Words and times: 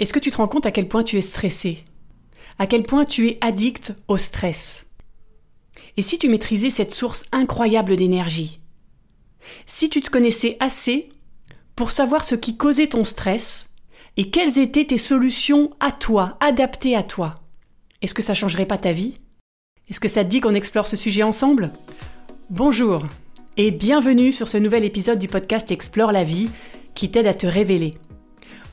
Est-ce 0.00 0.12
que 0.12 0.18
tu 0.18 0.32
te 0.32 0.38
rends 0.38 0.48
compte 0.48 0.66
à 0.66 0.72
quel 0.72 0.88
point 0.88 1.04
tu 1.04 1.16
es 1.16 1.20
stressé? 1.20 1.84
À 2.58 2.66
quel 2.66 2.82
point 2.82 3.04
tu 3.04 3.28
es 3.28 3.38
addict 3.40 3.94
au 4.08 4.16
stress? 4.16 4.86
Et 5.96 6.02
si 6.02 6.18
tu 6.18 6.28
maîtrisais 6.28 6.70
cette 6.70 6.92
source 6.92 7.26
incroyable 7.30 7.96
d'énergie? 7.96 8.60
Si 9.66 9.88
tu 9.88 10.02
te 10.02 10.10
connaissais 10.10 10.56
assez 10.58 11.10
pour 11.76 11.92
savoir 11.92 12.24
ce 12.24 12.34
qui 12.34 12.56
causait 12.56 12.88
ton 12.88 13.04
stress 13.04 13.68
et 14.16 14.30
quelles 14.30 14.58
étaient 14.58 14.86
tes 14.86 14.98
solutions 14.98 15.70
à 15.78 15.92
toi, 15.92 16.38
adaptées 16.40 16.96
à 16.96 17.04
toi, 17.04 17.36
est-ce 18.02 18.14
que 18.14 18.22
ça 18.22 18.34
changerait 18.34 18.66
pas 18.66 18.78
ta 18.78 18.92
vie? 18.92 19.14
Est-ce 19.88 20.00
que 20.00 20.08
ça 20.08 20.24
te 20.24 20.28
dit 20.28 20.40
qu'on 20.40 20.54
explore 20.54 20.88
ce 20.88 20.96
sujet 20.96 21.22
ensemble? 21.22 21.70
Bonjour 22.50 23.06
et 23.56 23.70
bienvenue 23.70 24.32
sur 24.32 24.48
ce 24.48 24.58
nouvel 24.58 24.84
épisode 24.84 25.20
du 25.20 25.28
podcast 25.28 25.70
Explore 25.70 26.10
la 26.10 26.24
vie 26.24 26.50
qui 26.96 27.12
t'aide 27.12 27.28
à 27.28 27.34
te 27.34 27.46
révéler. 27.46 27.94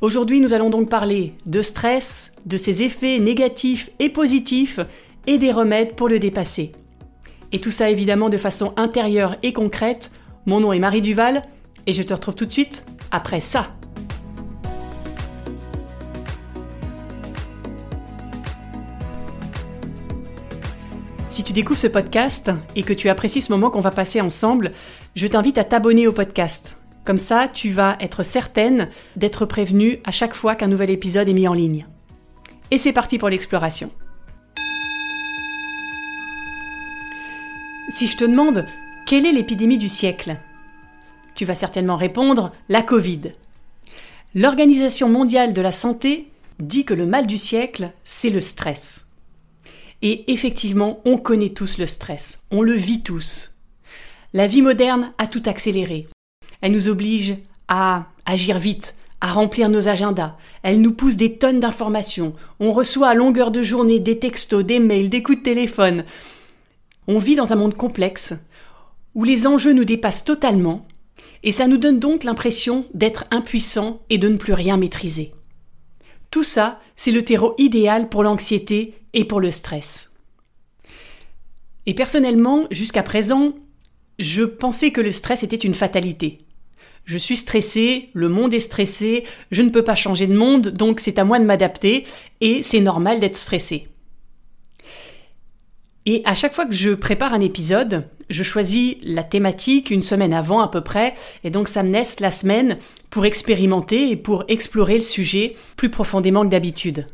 Aujourd'hui, 0.01 0.39
nous 0.39 0.53
allons 0.53 0.71
donc 0.71 0.89
parler 0.89 1.35
de 1.45 1.61
stress, 1.61 2.33
de 2.47 2.57
ses 2.57 2.81
effets 2.81 3.19
négatifs 3.19 3.91
et 3.99 4.09
positifs 4.09 4.79
et 5.27 5.37
des 5.37 5.51
remèdes 5.51 5.93
pour 5.95 6.09
le 6.09 6.17
dépasser. 6.17 6.71
Et 7.51 7.61
tout 7.61 7.69
ça 7.69 7.91
évidemment 7.91 8.29
de 8.29 8.37
façon 8.37 8.73
intérieure 8.77 9.35
et 9.43 9.53
concrète. 9.53 10.09
Mon 10.47 10.59
nom 10.59 10.73
est 10.73 10.79
Marie 10.79 11.01
Duval 11.01 11.43
et 11.85 11.93
je 11.93 12.01
te 12.01 12.15
retrouve 12.15 12.33
tout 12.33 12.47
de 12.47 12.51
suite 12.51 12.83
après 13.11 13.41
ça. 13.41 13.75
Si 21.29 21.43
tu 21.43 21.53
découvres 21.53 21.79
ce 21.79 21.85
podcast 21.85 22.49
et 22.75 22.81
que 22.81 22.93
tu 22.93 23.07
apprécies 23.07 23.41
ce 23.41 23.51
moment 23.51 23.69
qu'on 23.69 23.81
va 23.81 23.91
passer 23.91 24.19
ensemble, 24.19 24.71
je 25.15 25.27
t'invite 25.27 25.59
à 25.59 25.63
t'abonner 25.63 26.07
au 26.07 26.11
podcast. 26.11 26.80
Comme 27.11 27.17
ça, 27.17 27.49
tu 27.49 27.71
vas 27.71 27.97
être 27.99 28.23
certaine 28.23 28.87
d'être 29.17 29.45
prévenue 29.45 29.99
à 30.05 30.13
chaque 30.13 30.33
fois 30.33 30.55
qu'un 30.55 30.69
nouvel 30.69 30.89
épisode 30.89 31.27
est 31.27 31.33
mis 31.33 31.45
en 31.45 31.53
ligne. 31.53 31.85
Et 32.71 32.77
c'est 32.77 32.93
parti 32.93 33.17
pour 33.17 33.27
l'exploration. 33.27 33.91
Si 37.89 38.07
je 38.07 38.15
te 38.15 38.23
demande 38.23 38.65
quelle 39.05 39.25
est 39.25 39.33
l'épidémie 39.33 39.77
du 39.77 39.89
siècle, 39.89 40.37
tu 41.35 41.43
vas 41.43 41.53
certainement 41.53 41.97
répondre 41.97 42.53
la 42.69 42.81
Covid. 42.81 43.33
L'Organisation 44.33 45.09
mondiale 45.09 45.51
de 45.51 45.61
la 45.61 45.71
santé 45.71 46.31
dit 46.59 46.85
que 46.85 46.93
le 46.93 47.05
mal 47.05 47.27
du 47.27 47.37
siècle, 47.37 47.91
c'est 48.05 48.29
le 48.29 48.39
stress. 48.39 49.05
Et 50.01 50.31
effectivement, 50.31 51.01
on 51.03 51.17
connaît 51.17 51.49
tous 51.49 51.77
le 51.77 51.87
stress, 51.87 52.45
on 52.51 52.61
le 52.61 52.71
vit 52.71 53.03
tous. 53.03 53.59
La 54.31 54.47
vie 54.47 54.61
moderne 54.61 55.11
a 55.17 55.27
tout 55.27 55.43
accéléré. 55.45 56.07
Elle 56.61 56.71
nous 56.71 56.87
oblige 56.87 57.35
à 57.67 58.05
agir 58.25 58.59
vite, 58.59 58.95
à 59.19 59.31
remplir 59.31 59.69
nos 59.69 59.87
agendas. 59.87 60.35
Elle 60.63 60.81
nous 60.81 60.93
pousse 60.93 61.17
des 61.17 61.37
tonnes 61.37 61.59
d'informations. 61.59 62.33
On 62.59 62.71
reçoit 62.71 63.09
à 63.09 63.13
longueur 63.13 63.51
de 63.51 63.63
journée 63.63 63.99
des 63.99 64.19
textos, 64.19 64.65
des 64.65 64.79
mails, 64.79 65.09
des 65.09 65.23
coups 65.23 65.39
de 65.39 65.43
téléphone. 65.43 66.05
On 67.07 67.17
vit 67.17 67.35
dans 67.35 67.51
un 67.53 67.55
monde 67.55 67.75
complexe 67.75 68.33
où 69.15 69.23
les 69.23 69.47
enjeux 69.47 69.73
nous 69.73 69.85
dépassent 69.85 70.23
totalement 70.23 70.85
et 71.43 71.51
ça 71.51 71.67
nous 71.67 71.77
donne 71.77 71.99
donc 71.99 72.23
l'impression 72.23 72.85
d'être 72.93 73.25
impuissants 73.31 74.01
et 74.09 74.17
de 74.17 74.27
ne 74.27 74.37
plus 74.37 74.53
rien 74.53 74.77
maîtriser. 74.77 75.33
Tout 76.29 76.43
ça, 76.43 76.79
c'est 76.95 77.11
le 77.11 77.25
terreau 77.25 77.55
idéal 77.57 78.09
pour 78.09 78.23
l'anxiété 78.23 78.95
et 79.13 79.25
pour 79.25 79.41
le 79.41 79.51
stress. 79.51 80.11
Et 81.85 81.93
personnellement, 81.93 82.67
jusqu'à 82.69 83.03
présent, 83.03 83.53
je 84.19 84.43
pensais 84.43 84.91
que 84.91 85.01
le 85.01 85.11
stress 85.11 85.43
était 85.43 85.55
une 85.55 85.73
fatalité. 85.73 86.39
Je 87.05 87.17
suis 87.17 87.37
stressé, 87.37 88.09
le 88.13 88.29
monde 88.29 88.53
est 88.53 88.59
stressé, 88.59 89.25
je 89.51 89.61
ne 89.61 89.69
peux 89.69 89.83
pas 89.83 89.95
changer 89.95 90.27
de 90.27 90.35
monde, 90.35 90.69
donc 90.69 90.99
c'est 90.99 91.19
à 91.19 91.23
moi 91.23 91.39
de 91.39 91.45
m'adapter, 91.45 92.05
et 92.39 92.63
c'est 92.63 92.79
normal 92.79 93.19
d'être 93.19 93.37
stressé. 93.37 93.87
Et 96.05 96.21
à 96.25 96.33
chaque 96.33 96.53
fois 96.53 96.65
que 96.65 96.73
je 96.73 96.91
prépare 96.91 97.33
un 97.33 97.41
épisode, 97.41 98.07
je 98.29 98.43
choisis 98.43 98.95
la 99.03 99.23
thématique 99.23 99.91
une 99.91 100.01
semaine 100.01 100.33
avant 100.33 100.61
à 100.61 100.67
peu 100.67 100.81
près, 100.81 101.13
et 101.43 101.51
donc 101.51 101.67
ça 101.67 101.83
me 101.83 101.91
laisse 101.91 102.19
la 102.19 102.31
semaine 102.31 102.79
pour 103.09 103.25
expérimenter 103.25 104.09
et 104.09 104.15
pour 104.15 104.45
explorer 104.47 104.95
le 104.95 105.03
sujet 105.03 105.55
plus 105.75 105.89
profondément 105.89 106.43
que 106.43 106.49
d'habitude. 106.49 107.05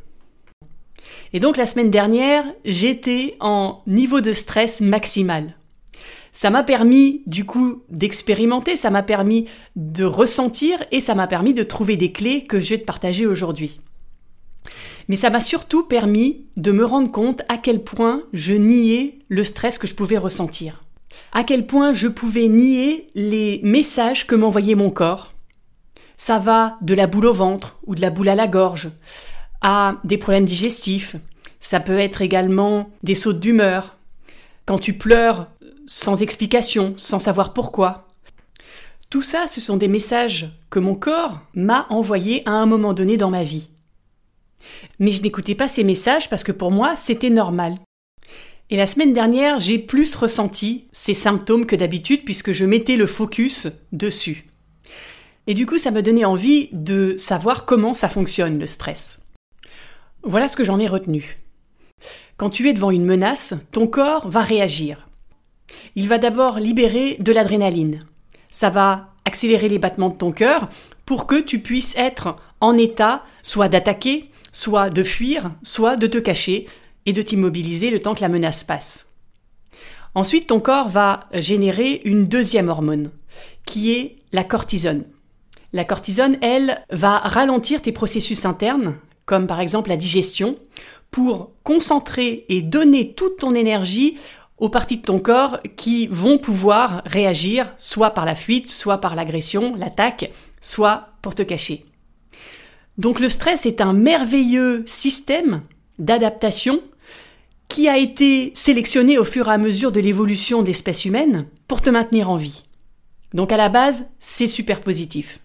Et 1.33 1.41
donc 1.41 1.57
la 1.57 1.65
semaine 1.65 1.91
dernière, 1.91 2.45
j'étais 2.63 3.35
en 3.41 3.81
niveau 3.87 4.21
de 4.21 4.31
stress 4.31 4.79
maximal. 4.79 5.56
Ça 6.31 6.49
m'a 6.49 6.63
permis 6.63 7.23
du 7.25 7.45
coup 7.45 7.83
d'expérimenter, 7.89 8.75
ça 8.75 8.89
m'a 8.89 9.03
permis 9.03 9.45
de 9.75 10.03
ressentir 10.03 10.83
et 10.91 11.01
ça 11.01 11.15
m'a 11.15 11.27
permis 11.27 11.53
de 11.53 11.63
trouver 11.63 11.97
des 11.97 12.11
clés 12.11 12.45
que 12.45 12.59
je 12.59 12.69
vais 12.69 12.79
te 12.79 12.85
partager 12.85 13.25
aujourd'hui. 13.25 13.79
Mais 15.07 15.15
ça 15.15 15.29
m'a 15.29 15.39
surtout 15.39 15.83
permis 15.83 16.45
de 16.57 16.71
me 16.71 16.85
rendre 16.85 17.11
compte 17.11 17.41
à 17.47 17.57
quel 17.57 17.83
point 17.83 18.23
je 18.33 18.53
niais 18.53 19.19
le 19.29 19.43
stress 19.43 19.77
que 19.77 19.87
je 19.87 19.95
pouvais 19.95 20.17
ressentir. 20.17 20.83
À 21.31 21.43
quel 21.43 21.65
point 21.65 21.93
je 21.93 22.07
pouvais 22.07 22.47
nier 22.47 23.09
les 23.15 23.61
messages 23.63 24.27
que 24.27 24.35
m'envoyait 24.35 24.75
mon 24.75 24.89
corps. 24.89 25.33
Ça 26.17 26.39
va 26.39 26.77
de 26.81 26.93
la 26.93 27.07
boule 27.07 27.27
au 27.27 27.33
ventre 27.33 27.79
ou 27.85 27.95
de 27.95 28.01
la 28.01 28.09
boule 28.09 28.29
à 28.29 28.35
la 28.35 28.47
gorge 28.47 28.91
à 29.61 29.95
des 30.03 30.17
problèmes 30.17 30.45
digestifs. 30.45 31.15
Ça 31.59 31.79
peut 31.79 31.99
être 31.99 32.21
également 32.21 32.89
des 33.03 33.15
sautes 33.15 33.39
d'humeur. 33.39 33.97
Quand 34.65 34.79
tu 34.79 34.93
pleures 34.93 35.47
sans 35.87 36.21
explication, 36.21 36.93
sans 36.97 37.19
savoir 37.19 37.53
pourquoi. 37.53 38.07
Tout 39.09 39.21
ça, 39.21 39.47
ce 39.47 39.61
sont 39.61 39.77
des 39.77 39.87
messages 39.87 40.49
que 40.69 40.79
mon 40.79 40.93
corps 40.93 41.39
m'a 41.55 41.87
envoyés 41.89 42.43
à 42.45 42.51
un 42.51 42.65
moment 42.65 42.93
donné 42.93 43.17
dans 43.17 43.31
ma 43.31 43.43
vie. 43.43 43.69
Mais 44.99 45.11
je 45.11 45.21
n'écoutais 45.21 45.55
pas 45.55 45.69
ces 45.69 45.85
messages 45.85 46.29
parce 46.29 46.43
que 46.43 46.51
pour 46.51 46.71
moi, 46.71 46.95
c'était 46.97 47.29
normal. 47.29 47.77
Et 48.69 48.75
la 48.75 48.85
semaine 48.85 49.13
dernière, 49.13 49.59
j'ai 49.59 49.79
plus 49.79 50.13
ressenti 50.15 50.87
ces 50.91 51.13
symptômes 51.13 51.65
que 51.65 51.77
d'habitude 51.77 52.25
puisque 52.25 52.51
je 52.51 52.65
mettais 52.65 52.97
le 52.97 53.07
focus 53.07 53.69
dessus. 53.93 54.49
Et 55.47 55.53
du 55.53 55.65
coup, 55.65 55.77
ça 55.77 55.91
me 55.91 56.01
donnait 56.01 56.25
envie 56.25 56.67
de 56.73 57.15
savoir 57.17 57.65
comment 57.65 57.93
ça 57.93 58.09
fonctionne 58.09 58.59
le 58.59 58.65
stress. 58.65 59.21
Voilà 60.23 60.49
ce 60.49 60.57
que 60.57 60.65
j'en 60.65 60.79
ai 60.79 60.87
retenu. 60.87 61.37
Quand 62.35 62.49
tu 62.49 62.67
es 62.67 62.73
devant 62.73 62.91
une 62.91 63.05
menace, 63.05 63.53
ton 63.71 63.87
corps 63.87 64.27
va 64.27 64.41
réagir. 64.41 65.06
Il 65.97 66.07
va 66.07 66.19
d'abord 66.19 66.59
libérer 66.59 67.17
de 67.19 67.31
l'adrénaline. 67.31 68.01
Ça 68.51 68.69
va 68.69 69.15
accélérer 69.25 69.67
les 69.67 69.79
battements 69.79 70.09
de 70.09 70.15
ton 70.15 70.31
cœur 70.31 70.69
pour 71.07 71.25
que 71.25 71.41
tu 71.41 71.57
puisses 71.57 71.95
être 71.97 72.35
en 72.61 72.77
état 72.77 73.23
soit 73.41 73.67
d'attaquer, 73.67 74.29
soit 74.51 74.91
de 74.91 75.01
fuir, 75.01 75.49
soit 75.63 75.95
de 75.95 76.05
te 76.05 76.19
cacher 76.19 76.67
et 77.07 77.13
de 77.13 77.21
t'immobiliser 77.23 77.89
le 77.89 77.99
temps 77.99 78.13
que 78.13 78.21
la 78.21 78.29
menace 78.29 78.63
passe. 78.63 79.09
Ensuite, 80.13 80.45
ton 80.45 80.59
corps 80.59 80.87
va 80.87 81.21
générer 81.33 82.03
une 82.05 82.27
deuxième 82.27 82.69
hormone, 82.69 83.09
qui 83.65 83.91
est 83.91 84.17
la 84.31 84.43
cortisone. 84.43 85.03
La 85.73 85.83
cortisone, 85.83 86.37
elle, 86.43 86.85
va 86.91 87.17
ralentir 87.17 87.81
tes 87.81 87.91
processus 87.91 88.45
internes, 88.45 88.97
comme 89.25 89.47
par 89.47 89.61
exemple 89.61 89.89
la 89.89 89.97
digestion, 89.97 90.59
pour 91.09 91.51
concentrer 91.63 92.45
et 92.49 92.61
donner 92.61 93.13
toute 93.13 93.37
ton 93.37 93.55
énergie 93.55 94.17
aux 94.57 94.69
parties 94.69 94.97
de 94.97 95.03
ton 95.03 95.19
corps 95.19 95.59
qui 95.75 96.07
vont 96.07 96.37
pouvoir 96.37 97.03
réagir 97.05 97.73
soit 97.77 98.11
par 98.11 98.25
la 98.25 98.35
fuite, 98.35 98.69
soit 98.69 98.99
par 98.99 99.15
l'agression, 99.15 99.75
l'attaque, 99.75 100.31
soit 100.61 101.09
pour 101.21 101.35
te 101.35 101.43
cacher. 101.43 101.85
Donc 102.97 103.19
le 103.19 103.29
stress 103.29 103.65
est 103.65 103.81
un 103.81 103.93
merveilleux 103.93 104.83
système 104.87 105.61
d'adaptation 105.99 106.81
qui 107.69 107.87
a 107.87 107.97
été 107.97 108.51
sélectionné 108.55 109.17
au 109.17 109.23
fur 109.23 109.47
et 109.47 109.51
à 109.51 109.57
mesure 109.57 109.91
de 109.91 109.99
l'évolution 109.99 110.61
de 110.61 110.67
l'espèce 110.67 111.05
humaine 111.05 111.47
pour 111.67 111.81
te 111.81 111.89
maintenir 111.89 112.29
en 112.29 112.35
vie. 112.35 112.63
Donc 113.33 113.51
à 113.51 113.57
la 113.57 113.69
base, 113.69 114.07
c'est 114.19 114.47
super 114.47 114.81
positif. 114.81 115.39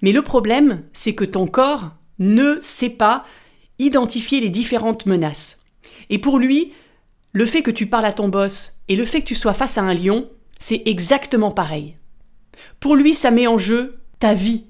Mais 0.00 0.12
le 0.12 0.22
problème, 0.22 0.82
c'est 0.92 1.14
que 1.14 1.24
ton 1.24 1.46
corps 1.46 1.90
ne 2.18 2.58
sait 2.60 2.90
pas 2.90 3.24
identifier 3.78 4.40
les 4.40 4.50
différentes 4.50 5.06
menaces. 5.06 5.62
Et 6.10 6.18
pour 6.18 6.38
lui, 6.38 6.72
le 7.32 7.46
fait 7.46 7.62
que 7.62 7.70
tu 7.70 7.86
parles 7.86 8.04
à 8.04 8.12
ton 8.12 8.28
boss 8.28 8.80
et 8.88 8.96
le 8.96 9.04
fait 9.04 9.22
que 9.22 9.26
tu 9.26 9.34
sois 9.34 9.54
face 9.54 9.78
à 9.78 9.82
un 9.82 9.94
lion, 9.94 10.28
c'est 10.58 10.82
exactement 10.86 11.50
pareil. 11.50 11.96
Pour 12.78 12.94
lui, 12.94 13.14
ça 13.14 13.30
met 13.30 13.46
en 13.46 13.58
jeu 13.58 13.98
ta 14.18 14.34
vie. 14.34 14.64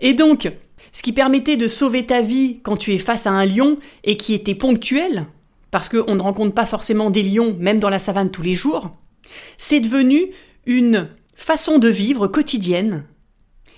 Et 0.00 0.14
donc, 0.14 0.50
ce 0.92 1.02
qui 1.02 1.12
permettait 1.12 1.56
de 1.56 1.68
sauver 1.68 2.06
ta 2.06 2.22
vie 2.22 2.60
quand 2.62 2.76
tu 2.76 2.94
es 2.94 2.98
face 2.98 3.26
à 3.26 3.30
un 3.30 3.44
lion 3.44 3.78
et 4.04 4.16
qui 4.16 4.32
était 4.32 4.54
ponctuel, 4.54 5.26
parce 5.70 5.88
qu'on 5.88 6.14
ne 6.14 6.22
rencontre 6.22 6.54
pas 6.54 6.66
forcément 6.66 7.10
des 7.10 7.22
lions 7.22 7.54
même 7.58 7.78
dans 7.78 7.90
la 7.90 7.98
savane 7.98 8.30
tous 8.30 8.42
les 8.42 8.54
jours, 8.54 8.90
c'est 9.58 9.80
devenu 9.80 10.30
une 10.64 11.08
façon 11.34 11.78
de 11.78 11.88
vivre 11.88 12.28
quotidienne. 12.28 13.04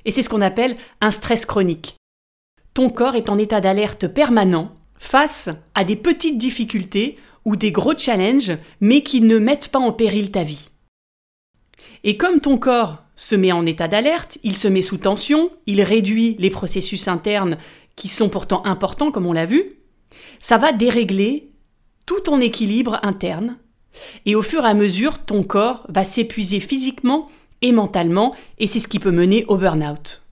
Et 0.05 0.11
c'est 0.11 0.23
ce 0.23 0.29
qu'on 0.29 0.41
appelle 0.41 0.77
un 1.01 1.11
stress 1.11 1.45
chronique. 1.45 1.97
Ton 2.73 2.91
corps 2.91 3.17
est 3.17 3.31
en 3.31 3.39
état 3.39 3.61
d'alerte 3.61 4.07
permanent 4.07 4.77
face 4.95 5.51
à 5.75 5.85
des 5.85 5.97
petites 5.97 6.39
difficultés 6.39 7.19
ou 7.49 7.57
des 7.57 7.73
gros 7.73 7.97
challenges, 7.97 8.59
mais 8.83 9.03
qui 9.03 9.23
ne 9.23 9.39
mettent 9.39 9.69
pas 9.69 9.79
en 9.79 9.91
péril 9.91 10.31
ta 10.31 10.45
vie. 10.45 10.69
Et 12.05 12.19
comme 12.19 12.41
ton 12.41 12.59
corps 12.59 13.05
se 13.17 13.35
met 13.35 13.53
en 13.53 13.65
état 13.65 13.89
d'alerte, 13.89 14.37
il 14.43 14.55
se 14.55 14.69
met 14.69 14.83
sous 14.83 14.99
tension, 14.99 15.51
il 15.65 15.81
réduit 15.81 16.37
les 16.39 16.51
processus 16.51 17.09
internes 17.09 17.57
qui 17.97 18.09
sont 18.09 18.29
pourtant 18.29 18.67
importants 18.67 19.11
comme 19.11 19.25
on 19.25 19.33
l'a 19.33 19.47
vu, 19.47 19.79
ça 20.41 20.59
va 20.59 20.73
dérégler 20.73 21.51
tout 22.05 22.21
ton 22.21 22.39
équilibre 22.39 23.01
interne 23.03 23.57
et 24.27 24.35
au 24.35 24.43
fur 24.43 24.67
et 24.67 24.69
à 24.69 24.75
mesure 24.75 25.25
ton 25.25 25.43
corps 25.43 25.87
va 25.89 26.05
s'épuiser 26.05 26.61
physiquement 26.61 27.31
et 27.63 27.73
mentalement 27.73 28.37
et 28.59 28.67
c'est 28.67 28.79
ce 28.79 28.89
qui 28.89 28.99
peut 28.99 29.11
mener 29.11 29.47
au 29.49 29.57
burn-out. 29.57 30.23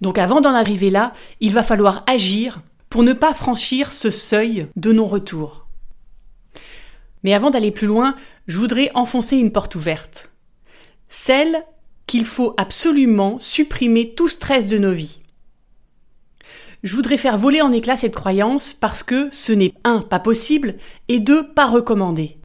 Donc 0.00 0.18
avant 0.18 0.40
d'en 0.40 0.54
arriver 0.54 0.90
là, 0.90 1.12
il 1.38 1.52
va 1.52 1.62
falloir 1.62 2.02
agir 2.08 2.62
pour 2.90 3.04
ne 3.04 3.12
pas 3.12 3.32
franchir 3.32 3.92
ce 3.92 4.10
seuil 4.10 4.66
de 4.74 4.90
non-retour. 4.90 5.67
Mais 7.22 7.34
avant 7.34 7.50
d'aller 7.50 7.70
plus 7.70 7.86
loin, 7.86 8.14
je 8.46 8.58
voudrais 8.58 8.90
enfoncer 8.94 9.36
une 9.36 9.52
porte 9.52 9.74
ouverte. 9.74 10.30
Celle 11.08 11.64
qu'il 12.06 12.24
faut 12.24 12.54
absolument 12.56 13.38
supprimer 13.38 14.14
tout 14.14 14.28
stress 14.28 14.68
de 14.68 14.78
nos 14.78 14.92
vies. 14.92 15.20
Je 16.82 16.94
voudrais 16.94 17.16
faire 17.16 17.36
voler 17.36 17.60
en 17.60 17.72
éclats 17.72 17.96
cette 17.96 18.14
croyance 18.14 18.72
parce 18.72 19.02
que 19.02 19.28
ce 19.32 19.52
n'est 19.52 19.74
un, 19.84 20.00
pas 20.00 20.20
possible, 20.20 20.76
et 21.08 21.18
deux, 21.18 21.46
pas 21.52 21.66
recommandé. 21.66 22.38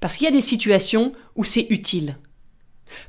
Parce 0.00 0.16
qu'il 0.16 0.24
y 0.24 0.28
a 0.28 0.32
des 0.32 0.40
situations 0.40 1.12
où 1.36 1.44
c'est 1.44 1.66
utile. 1.68 2.16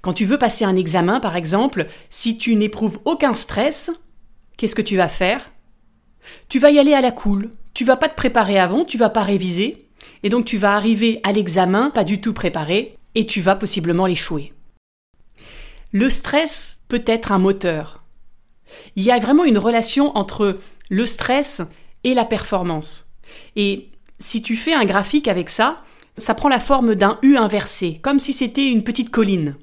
Quand 0.01 0.13
tu 0.13 0.25
veux 0.25 0.38
passer 0.38 0.65
un 0.65 0.75
examen, 0.75 1.19
par 1.19 1.36
exemple, 1.36 1.88
si 2.09 2.38
tu 2.38 2.56
n'éprouves 2.56 3.00
aucun 3.06 3.33
stress, 3.33 3.89
qu'est-ce 4.57 4.75
que 4.75 4.81
tu 4.81 4.98
vas 4.98 5.07
faire? 5.07 5.51
Tu 6.50 6.59
vas 6.59 6.71
y 6.71 6.80
aller 6.80 6.94
à 6.94 7.01
la 7.01 7.12
cool. 7.12 7.50
Tu 7.74 7.86
vas 7.86 7.95
pas 7.95 8.09
te 8.09 8.15
préparer 8.15 8.59
avant, 8.59 8.83
tu 8.83 8.98
vas 8.98 9.09
pas 9.09 9.24
réviser, 9.24 9.89
et 10.24 10.30
donc 10.30 10.45
tu 10.45 10.57
vas 10.57 10.75
arriver 10.75 11.19
à 11.24 11.31
l'examen 11.31 11.89
pas 11.89 12.03
du 12.03 12.21
tout 12.21 12.33
préparé, 12.33 12.98
et 13.15 13.25
tu 13.25 13.42
vas 13.42 13.56
possiblement 13.56 14.06
l'échouer. 14.06 14.53
Le 15.92 16.09
stress 16.09 16.80
peut 16.88 17.03
être 17.06 17.31
un 17.31 17.39
moteur. 17.39 18.03
Il 18.95 19.03
y 19.03 19.12
a 19.12 19.19
vraiment 19.19 19.44
une 19.44 19.57
relation 19.57 20.15
entre 20.15 20.59
le 20.89 21.06
stress 21.06 21.62
et 22.03 22.13
la 22.13 22.25
performance. 22.25 23.13
Et 23.56 23.89
si 24.19 24.42
tu 24.42 24.56
fais 24.56 24.74
un 24.74 24.86
graphique 24.86 25.27
avec 25.27 25.50
ça, 25.50 25.83
ça 26.18 26.36
prend 26.36 26.50
la 26.50 26.59
forme 26.59 26.95
d'un 26.95 27.19
U 27.21 27.36
inversé, 27.36 28.00
comme 28.01 28.19
si 28.19 28.33
c'était 28.33 28.69
une 28.69 28.83
petite 28.83 29.09
colline. 29.09 29.56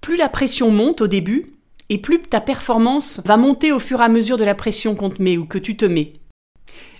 Plus 0.00 0.16
la 0.16 0.28
pression 0.28 0.70
monte 0.70 1.00
au 1.00 1.06
début, 1.06 1.52
et 1.88 1.98
plus 1.98 2.20
ta 2.20 2.40
performance 2.40 3.20
va 3.24 3.36
monter 3.36 3.72
au 3.72 3.78
fur 3.78 4.00
et 4.00 4.04
à 4.04 4.08
mesure 4.08 4.36
de 4.36 4.44
la 4.44 4.54
pression 4.54 4.94
qu'on 4.94 5.10
te 5.10 5.22
met 5.22 5.36
ou 5.36 5.46
que 5.46 5.58
tu 5.58 5.76
te 5.76 5.84
mets. 5.84 6.14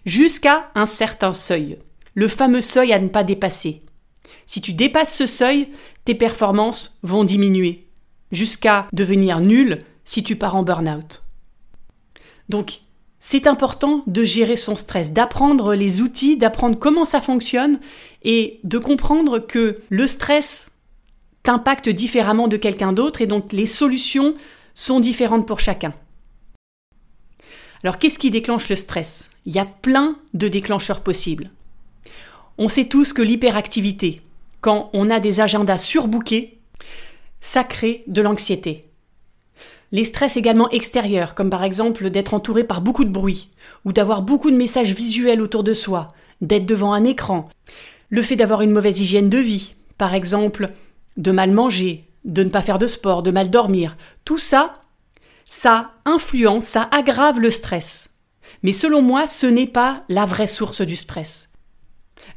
Jusqu'à 0.05 0.71
un 0.75 0.87
certain 0.87 1.33
seuil 1.33 1.79
le 2.17 2.27
fameux 2.27 2.63
seuil 2.63 2.93
à 2.93 2.99
ne 2.99 3.09
pas 3.09 3.23
dépasser. 3.23 3.83
Si 4.47 4.61
tu 4.61 4.73
dépasses 4.73 5.15
ce 5.15 5.27
seuil, 5.27 5.69
tes 6.05 6.15
performances 6.15 6.99
vont 7.03 7.25
diminuer, 7.25 7.87
jusqu'à 8.33 8.89
devenir 8.93 9.41
nulles 9.41 9.85
si 10.05 10.25
tu 10.25 10.35
pars 10.35 10.57
en 10.57 10.63
burn-out. 10.63 11.23
Donc, 12.49 12.81
c'est 13.21 13.47
important 13.47 14.03
de 14.07 14.25
gérer 14.25 14.57
son 14.57 14.77
stress, 14.77 15.13
d'apprendre 15.13 15.75
les 15.75 16.01
outils, 16.01 16.37
d'apprendre 16.37 16.79
comment 16.79 17.05
ça 17.05 17.21
fonctionne 17.21 17.81
et 18.23 18.61
de 18.65 18.79
comprendre 18.79 19.39
que 19.39 19.81
le 19.89 20.07
stress 20.07 20.71
t'impacte 21.43 21.89
différemment 21.89 22.49
de 22.49 22.57
quelqu'un 22.57 22.93
d'autre 22.93 23.21
et 23.21 23.27
donc 23.27 23.53
les 23.53 23.67
solutions 23.67 24.35
sont 24.75 25.01
différentes 25.01 25.47
pour 25.47 25.61
chacun. 25.61 25.93
Alors 27.83 27.99
qu'est-ce 27.99 28.19
qui 28.19 28.31
déclenche 28.31 28.69
le 28.69 28.77
stress? 28.77 29.31
Il 29.45 29.55
y 29.55 29.59
a 29.59 29.67
plein 29.67 30.19
de 30.35 30.49
déclencheurs 30.49 31.03
possibles. 31.03 31.51
On 32.59 32.69
sait 32.69 32.87
tous 32.87 33.13
que 33.13 33.21
l'hyperactivité, 33.21 34.23
quand 34.63 34.89
on 34.95 35.11
a 35.11 35.21
des 35.21 35.43
agendas 35.43 35.77
surbookés, 35.77 36.59
ça 37.41 37.65
crée 37.65 38.03
de 38.07 38.23
l'anxiété. 38.23 38.91
Les 39.93 40.05
stress 40.05 40.39
également 40.39 40.71
extérieurs, 40.71 41.35
comme 41.35 41.51
par 41.51 41.65
exemple 41.65 42.09
d'être 42.09 42.33
entouré 42.33 42.65
par 42.65 42.81
beaucoup 42.81 43.05
de 43.05 43.11
bruit, 43.11 43.51
ou 43.85 43.93
d'avoir 43.93 44.23
beaucoup 44.23 44.51
de 44.51 44.57
messages 44.57 44.93
visuels 44.93 45.43
autour 45.43 45.65
de 45.65 45.75
soi, 45.75 46.15
d'être 46.41 46.67
devant 46.67 46.95
un 46.95 47.05
écran, 47.05 47.49
le 48.09 48.23
fait 48.23 48.37
d'avoir 48.37 48.63
une 48.63 48.73
mauvaise 48.73 49.01
hygiène 49.01 49.29
de 49.29 49.39
vie, 49.39 49.75
par 49.99 50.15
exemple 50.15 50.73
de 51.19 51.33
mal 51.33 51.51
manger, 51.51 52.09
de 52.25 52.43
ne 52.43 52.49
pas 52.49 52.63
faire 52.63 52.79
de 52.79 52.87
sport, 52.87 53.23
de 53.23 53.31
mal 53.31 53.51
dormir, 53.51 53.97
tout 54.25 54.39
ça, 54.39 54.83
ça 55.47 55.93
influence, 56.05 56.65
ça 56.65 56.89
aggrave 56.91 57.39
le 57.39 57.51
stress. 57.51 58.11
Mais 58.63 58.73
selon 58.73 59.03
moi, 59.03 59.27
ce 59.27 59.47
n'est 59.47 59.67
pas 59.67 60.05
la 60.09 60.25
vraie 60.25 60.47
source 60.47 60.81
du 60.81 60.97
stress. 60.97 61.51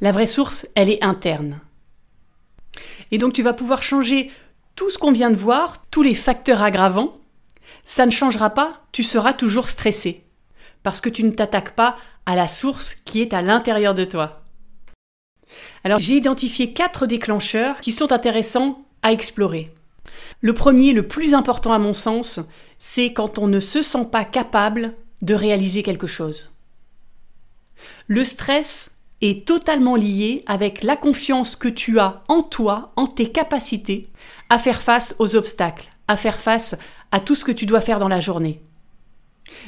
La 0.01 0.11
vraie 0.11 0.27
source, 0.27 0.67
elle 0.75 0.89
est 0.89 1.03
interne. 1.03 1.59
Et 3.11 3.17
donc 3.17 3.33
tu 3.33 3.43
vas 3.43 3.53
pouvoir 3.53 3.83
changer 3.83 4.31
tout 4.75 4.89
ce 4.89 4.97
qu'on 4.97 5.11
vient 5.11 5.31
de 5.31 5.35
voir, 5.35 5.85
tous 5.91 6.03
les 6.03 6.15
facteurs 6.15 6.61
aggravants. 6.61 7.17
Ça 7.83 8.05
ne 8.05 8.11
changera 8.11 8.51
pas, 8.51 8.83
tu 8.91 9.03
seras 9.03 9.33
toujours 9.33 9.69
stressé. 9.69 10.23
Parce 10.83 11.01
que 11.01 11.09
tu 11.09 11.23
ne 11.23 11.31
t'attaques 11.31 11.75
pas 11.75 11.97
à 12.25 12.35
la 12.35 12.47
source 12.47 12.93
qui 12.93 13.21
est 13.21 13.33
à 13.33 13.41
l'intérieur 13.41 13.93
de 13.93 14.05
toi. 14.05 14.43
Alors 15.83 15.99
j'ai 15.99 16.15
identifié 16.15 16.73
quatre 16.73 17.07
déclencheurs 17.07 17.81
qui 17.81 17.91
sont 17.91 18.11
intéressants 18.11 18.85
à 19.01 19.11
explorer. 19.11 19.73
Le 20.41 20.53
premier, 20.53 20.93
le 20.93 21.07
plus 21.07 21.33
important 21.33 21.73
à 21.73 21.79
mon 21.79 21.93
sens, 21.93 22.39
c'est 22.77 23.11
quand 23.13 23.37
on 23.39 23.47
ne 23.47 23.59
se 23.59 23.81
sent 23.81 24.05
pas 24.11 24.23
capable 24.23 24.93
de 25.21 25.33
réaliser 25.33 25.83
quelque 25.83 26.07
chose. 26.07 26.55
Le 28.07 28.23
stress 28.23 28.95
est 29.21 29.45
totalement 29.45 29.95
lié 29.95 30.43
avec 30.47 30.83
la 30.83 30.95
confiance 30.95 31.55
que 31.55 31.67
tu 31.67 31.99
as 31.99 32.23
en 32.27 32.41
toi, 32.41 32.91
en 32.95 33.07
tes 33.07 33.31
capacités 33.31 34.07
à 34.49 34.59
faire 34.59 34.81
face 34.81 35.15
aux 35.19 35.35
obstacles, 35.35 35.89
à 36.07 36.17
faire 36.17 36.39
face 36.39 36.77
à 37.11 37.19
tout 37.19 37.35
ce 37.35 37.45
que 37.45 37.51
tu 37.51 37.65
dois 37.65 37.81
faire 37.81 37.99
dans 37.99 38.07
la 38.07 38.21
journée. 38.21 38.61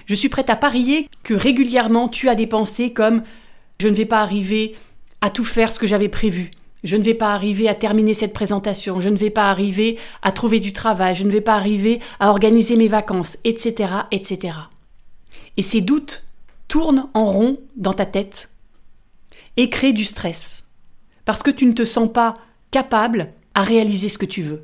Je 0.06 0.16
suis 0.16 0.30
prête 0.30 0.50
à 0.50 0.56
parier 0.56 1.10
que 1.24 1.34
régulièrement 1.34 2.08
tu 2.08 2.30
as 2.30 2.36
des 2.36 2.48
pensées 2.48 2.94
comme 2.94 3.24
je 3.80 3.88
ne 3.88 3.96
vais 3.96 4.06
pas 4.06 4.22
arriver 4.22 4.76
à 5.22 5.30
tout 5.30 5.46
faire 5.46 5.72
ce 5.72 5.80
que 5.80 5.88
j'avais 5.88 6.10
prévu. 6.10 6.52
Je 6.84 6.98
ne 6.98 7.04
vais 7.04 7.14
pas 7.14 7.34
arriver 7.34 7.70
à 7.70 7.76
terminer 7.76 8.16
cette 8.16 8.34
présentation, 8.34 9.02
je 9.02 9.10
ne 9.10 9.18
vais 9.18 9.30
pas 9.30 9.52
arriver 9.52 10.00
à 10.24 10.32
trouver 10.32 10.60
du 10.60 10.74
travail, 10.74 11.14
je 11.14 11.24
ne 11.24 11.30
vais 11.30 11.42
pas 11.42 11.54
arriver 11.54 12.00
à 12.20 12.30
organiser 12.30 12.76
mes 12.76 12.88
vacances, 12.88 13.38
etc., 13.44 13.94
etc. 14.12 14.58
Et 15.58 15.62
ces 15.62 15.82
doutes 15.82 16.26
tournent 16.68 17.08
en 17.14 17.26
rond 17.26 17.60
dans 17.76 17.94
ta 17.94 18.08
tête 18.08 18.50
et 19.58 19.70
crée 19.70 19.94
du 19.94 20.06
stress. 20.06 20.64
Parce 21.26 21.44
que 21.44 21.52
tu 21.52 21.66
ne 21.66 21.74
te 21.74 21.86
sens 21.86 22.12
pas 22.12 22.38
capable 22.72 23.34
à 23.54 23.64
réaliser 23.64 24.10
ce 24.10 24.18
que 24.18 24.26
tu 24.26 24.42
veux. 24.42 24.64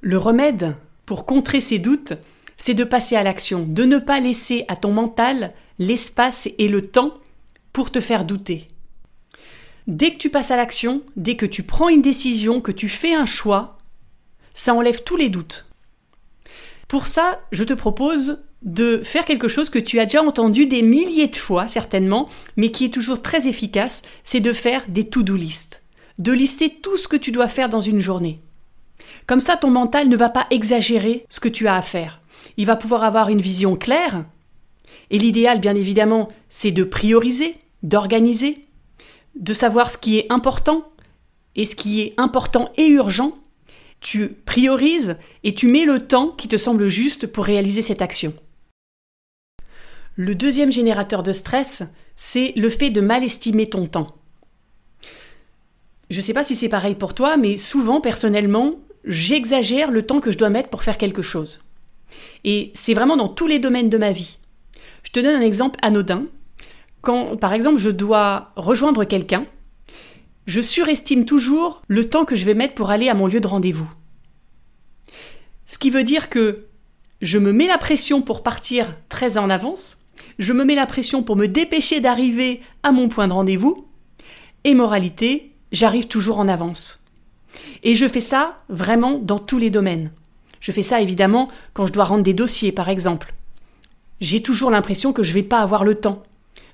Le 0.00 0.18
remède 0.18 0.76
pour 1.04 1.26
contrer 1.26 1.60
ces 1.60 1.78
doutes, 1.78 2.14
c'est 2.56 2.74
de 2.74 2.84
passer 2.84 3.16
à 3.16 3.22
l'action, 3.22 3.66
de 3.66 3.84
ne 3.84 3.98
pas 3.98 4.20
laisser 4.20 4.64
à 4.68 4.76
ton 4.76 4.92
mental 4.92 5.52
l'espace 5.78 6.48
et 6.58 6.68
le 6.68 6.88
temps 6.88 7.14
pour 7.72 7.90
te 7.90 8.00
faire 8.00 8.24
douter. 8.24 8.68
Dès 9.86 10.12
que 10.12 10.18
tu 10.18 10.30
passes 10.30 10.50
à 10.50 10.56
l'action, 10.56 11.02
dès 11.16 11.36
que 11.36 11.46
tu 11.46 11.62
prends 11.62 11.88
une 11.88 12.02
décision, 12.02 12.60
que 12.60 12.72
tu 12.72 12.88
fais 12.88 13.14
un 13.14 13.26
choix, 13.26 13.78
ça 14.54 14.74
enlève 14.74 15.02
tous 15.04 15.16
les 15.16 15.28
doutes. 15.28 15.66
Pour 16.88 17.06
ça, 17.06 17.40
je 17.52 17.64
te 17.64 17.74
propose 17.74 18.44
de 18.66 19.00
faire 19.04 19.24
quelque 19.24 19.48
chose 19.48 19.70
que 19.70 19.78
tu 19.78 20.00
as 20.00 20.06
déjà 20.06 20.22
entendu 20.22 20.66
des 20.66 20.82
milliers 20.82 21.28
de 21.28 21.36
fois 21.36 21.68
certainement, 21.68 22.28
mais 22.56 22.72
qui 22.72 22.84
est 22.84 22.92
toujours 22.92 23.22
très 23.22 23.46
efficace, 23.46 24.02
c'est 24.24 24.40
de 24.40 24.52
faire 24.52 24.82
des 24.88 25.08
to-do 25.08 25.36
list, 25.36 25.82
de 26.18 26.32
lister 26.32 26.68
tout 26.68 26.96
ce 26.96 27.08
que 27.08 27.16
tu 27.16 27.30
dois 27.30 27.48
faire 27.48 27.68
dans 27.68 27.80
une 27.80 28.00
journée. 28.00 28.40
Comme 29.26 29.40
ça, 29.40 29.56
ton 29.56 29.70
mental 29.70 30.08
ne 30.08 30.16
va 30.16 30.28
pas 30.28 30.46
exagérer 30.50 31.24
ce 31.30 31.40
que 31.40 31.48
tu 31.48 31.68
as 31.68 31.76
à 31.76 31.82
faire. 31.82 32.20
Il 32.56 32.66
va 32.66 32.76
pouvoir 32.76 33.04
avoir 33.04 33.28
une 33.28 33.40
vision 33.40 33.76
claire. 33.76 34.24
Et 35.10 35.18
l'idéal, 35.18 35.60
bien 35.60 35.76
évidemment, 35.76 36.28
c'est 36.48 36.72
de 36.72 36.82
prioriser, 36.82 37.56
d'organiser, 37.84 38.66
de 39.36 39.54
savoir 39.54 39.90
ce 39.90 39.98
qui 39.98 40.18
est 40.18 40.26
important 40.30 40.88
et 41.54 41.64
ce 41.64 41.76
qui 41.76 42.00
est 42.00 42.14
important 42.16 42.72
et 42.76 42.88
urgent. 42.88 43.38
Tu 44.00 44.28
priorises 44.44 45.16
et 45.44 45.54
tu 45.54 45.68
mets 45.68 45.84
le 45.84 46.06
temps 46.06 46.28
qui 46.28 46.48
te 46.48 46.56
semble 46.56 46.88
juste 46.88 47.28
pour 47.28 47.44
réaliser 47.44 47.82
cette 47.82 48.02
action. 48.02 48.34
Le 50.18 50.34
deuxième 50.34 50.72
générateur 50.72 51.22
de 51.22 51.32
stress, 51.32 51.82
c'est 52.16 52.54
le 52.56 52.70
fait 52.70 52.88
de 52.88 53.02
mal 53.02 53.22
estimer 53.22 53.68
ton 53.68 53.86
temps. 53.86 54.16
Je 56.08 56.16
ne 56.16 56.22
sais 56.22 56.32
pas 56.32 56.42
si 56.42 56.54
c'est 56.54 56.70
pareil 56.70 56.94
pour 56.94 57.12
toi, 57.12 57.36
mais 57.36 57.58
souvent, 57.58 58.00
personnellement, 58.00 58.76
j'exagère 59.04 59.90
le 59.90 60.06
temps 60.06 60.20
que 60.20 60.30
je 60.30 60.38
dois 60.38 60.48
mettre 60.48 60.70
pour 60.70 60.84
faire 60.84 60.96
quelque 60.96 61.20
chose. 61.20 61.60
Et 62.44 62.70
c'est 62.72 62.94
vraiment 62.94 63.18
dans 63.18 63.28
tous 63.28 63.46
les 63.46 63.58
domaines 63.58 63.90
de 63.90 63.98
ma 63.98 64.12
vie. 64.12 64.38
Je 65.02 65.10
te 65.10 65.20
donne 65.20 65.34
un 65.34 65.42
exemple 65.42 65.78
anodin. 65.82 66.24
Quand, 67.02 67.36
par 67.36 67.52
exemple, 67.52 67.78
je 67.78 67.90
dois 67.90 68.52
rejoindre 68.56 69.04
quelqu'un, 69.04 69.44
je 70.46 70.62
surestime 70.62 71.26
toujours 71.26 71.82
le 71.88 72.08
temps 72.08 72.24
que 72.24 72.36
je 72.36 72.46
vais 72.46 72.54
mettre 72.54 72.74
pour 72.74 72.90
aller 72.90 73.10
à 73.10 73.14
mon 73.14 73.26
lieu 73.26 73.40
de 73.40 73.46
rendez-vous. 73.46 73.92
Ce 75.66 75.78
qui 75.78 75.90
veut 75.90 76.04
dire 76.04 76.30
que 76.30 76.64
je 77.20 77.38
me 77.38 77.52
mets 77.52 77.66
la 77.66 77.76
pression 77.76 78.22
pour 78.22 78.42
partir 78.42 78.94
très 79.10 79.36
en 79.36 79.50
avance, 79.50 80.05
je 80.38 80.52
me 80.52 80.64
mets 80.64 80.74
la 80.74 80.86
pression 80.86 81.22
pour 81.22 81.36
me 81.36 81.46
dépêcher 81.46 82.00
d'arriver 82.00 82.60
à 82.82 82.92
mon 82.92 83.08
point 83.08 83.28
de 83.28 83.32
rendez-vous, 83.32 83.86
et 84.64 84.74
moralité, 84.74 85.52
j'arrive 85.72 86.08
toujours 86.08 86.38
en 86.38 86.48
avance. 86.48 87.04
Et 87.82 87.94
je 87.94 88.08
fais 88.08 88.20
ça 88.20 88.58
vraiment 88.68 89.18
dans 89.18 89.38
tous 89.38 89.58
les 89.58 89.70
domaines. 89.70 90.10
Je 90.60 90.72
fais 90.72 90.82
ça 90.82 91.00
évidemment 91.00 91.48
quand 91.72 91.86
je 91.86 91.92
dois 91.92 92.04
rendre 92.04 92.24
des 92.24 92.34
dossiers, 92.34 92.72
par 92.72 92.88
exemple. 92.88 93.32
j'ai 94.20 94.42
toujours 94.42 94.70
l'impression 94.70 95.12
que 95.12 95.22
je 95.22 95.32
vais 95.32 95.42
pas 95.42 95.60
avoir 95.60 95.84
le 95.84 95.96
temps. 95.96 96.22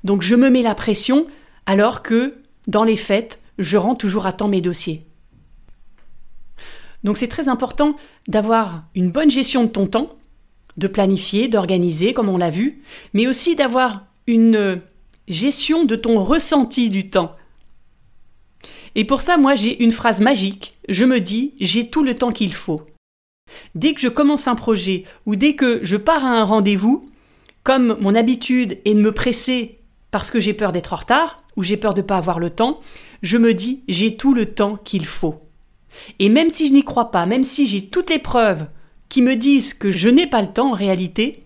Donc 0.05 0.23
je 0.23 0.35
me 0.35 0.51
mets 0.51 0.63
la 0.63 0.75
pression 0.75 1.27
alors 1.67 2.03
que, 2.03 2.35
dans 2.67 2.85
les 2.85 2.97
faits, 2.97 3.41
je 3.59 3.77
rends 3.77 3.95
toujours 3.95 4.27
à 4.27 4.33
temps 4.33 4.49
mes 4.49 4.61
dossiers. 4.61 5.05
Donc 7.05 7.17
c'est 7.17 7.29
très 7.29 7.49
important 7.49 7.97
d'avoir 8.29 8.85
une 8.95 9.11
bonne 9.11 9.31
gestion 9.31 9.65
de 9.65 9.69
ton 9.69 9.87
temps, 9.87 10.17
de 10.77 10.87
planifier, 10.87 11.49
d'organiser, 11.49 12.13
comme 12.13 12.29
on 12.29 12.39
l'a 12.39 12.51
vu, 12.51 12.83
mais 13.13 13.27
aussi 13.27 13.57
d'avoir 13.57 14.07
une 14.27 14.81
gestion 15.29 15.85
de 15.85 15.97
ton 15.97 16.23
ressenti 16.23 16.89
du 16.89 17.11
temps. 17.11 17.37
Et 18.95 19.05
pour 19.05 19.21
ça, 19.23 19.37
moi, 19.37 19.55
j'ai 19.55 19.83
une 19.83 19.93
phrase 19.93 20.21
magique. 20.21 20.77
Je 20.89 21.05
me 21.05 21.21
dis, 21.21 21.55
j'ai 21.61 21.89
tout 21.89 22.03
le 22.03 22.17
temps 22.17 22.33
qu'il 22.33 22.53
faut. 22.53 22.83
Dès 23.75 23.95
que 23.95 24.01
je 24.01 24.09
commence 24.09 24.49
un 24.49 24.55
projet 24.55 25.05
ou 25.27 25.37
dès 25.37 25.55
que 25.55 25.81
je 25.83 25.97
pars 25.97 26.25
à 26.25 26.29
un 26.29 26.45
rendez-vous, 26.45 27.09
comme 27.65 27.97
mon 28.01 28.15
habitude 28.15 28.79
est 28.85 28.95
de 28.95 29.01
me 29.01 29.13
presser 29.13 29.79
parce 30.11 30.31
que 30.31 30.41
j'ai 30.41 30.53
peur 30.53 30.73
d'être 30.73 30.93
en 30.93 30.97
retard 30.97 31.43
ou 31.57 31.63
j'ai 31.63 31.77
peur 31.77 31.95
de 31.95 32.01
ne 32.01 32.07
pas 32.07 32.17
avoir 32.17 32.39
le 32.39 32.51
temps, 32.51 32.81
je 33.23 33.39
me 33.39 33.55
dis, 33.55 33.83
j'ai 33.89 34.17
tout 34.17 34.35
le 34.35 34.47
temps 34.47 34.77
qu'il 34.77 35.07
faut. 35.07 35.41
Et 36.19 36.29
même 36.29 36.51
si 36.51 36.67
je 36.67 36.73
n'y 36.73 36.85
crois 36.85 37.11
pas, 37.11 37.27
même 37.27 37.45
si 37.45 37.67
j'ai 37.67 37.87
toutes 37.87 38.11
les 38.11 38.19
preuves 38.19 38.67
qui 39.13 39.21
me 39.21 39.37
disent 39.37 39.75
que 39.75 39.91
je 39.91 40.09
n'ai 40.09 40.27
pas 40.27 40.41
le 40.41 40.51
temps 40.51 40.71
en 40.71 40.75
réalité, 40.75 41.45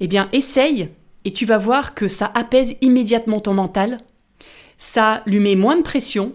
eh 0.00 0.06
bien 0.06 0.28
essaye 0.32 0.90
et 1.24 1.32
tu 1.32 1.46
vas 1.46 1.56
voir 1.56 1.94
que 1.94 2.08
ça 2.08 2.30
apaise 2.34 2.76
immédiatement 2.82 3.40
ton 3.40 3.54
mental, 3.54 4.02
ça 4.76 5.22
lui 5.24 5.40
met 5.40 5.56
moins 5.56 5.78
de 5.78 5.82
pression 5.82 6.34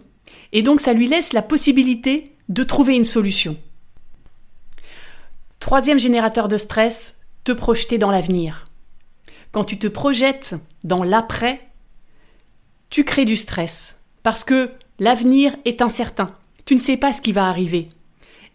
et 0.52 0.64
donc 0.64 0.82
ça 0.82 0.94
lui 0.94 1.08
laisse 1.08 1.34
la 1.34 1.44
possibilité 1.44 2.34
de 2.50 2.64
trouver 2.64 2.96
une 2.96 3.04
solution. 3.04 3.58
Troisième 5.60 6.00
générateur 6.00 6.48
de 6.48 6.58
stress, 6.58 7.16
te 7.44 7.52
projeter 7.52 8.00
dans 8.00 8.10
l'avenir. 8.10 8.72
Quand 9.52 9.66
tu 9.66 9.78
te 9.78 9.86
projettes 9.86 10.56
dans 10.84 11.04
l'après, 11.04 11.62
tu 12.90 13.04
crées 13.04 13.26
du 13.26 13.38
stress 13.38 14.00
parce 14.24 14.44
que 14.44 14.72
l'avenir 14.98 15.56
est 15.66 15.84
incertain. 15.84 16.34
Tu 16.66 16.74
ne 16.74 16.80
sais 16.80 16.98
pas 16.98 17.14
ce 17.14 17.22
qui 17.22 17.34
va 17.34 17.48
arriver. 17.50 17.90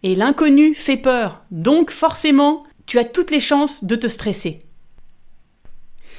Et 0.04 0.14
l'inconnu 0.14 0.74
fait 0.74 0.98
peur. 0.98 1.42
Donc 1.50 1.90
forcément, 1.90 2.64
tu 2.84 2.98
as 2.98 3.04
toutes 3.04 3.30
les 3.30 3.40
chances 3.40 3.84
de 3.84 3.96
te 3.96 4.06
stresser. 4.06 4.60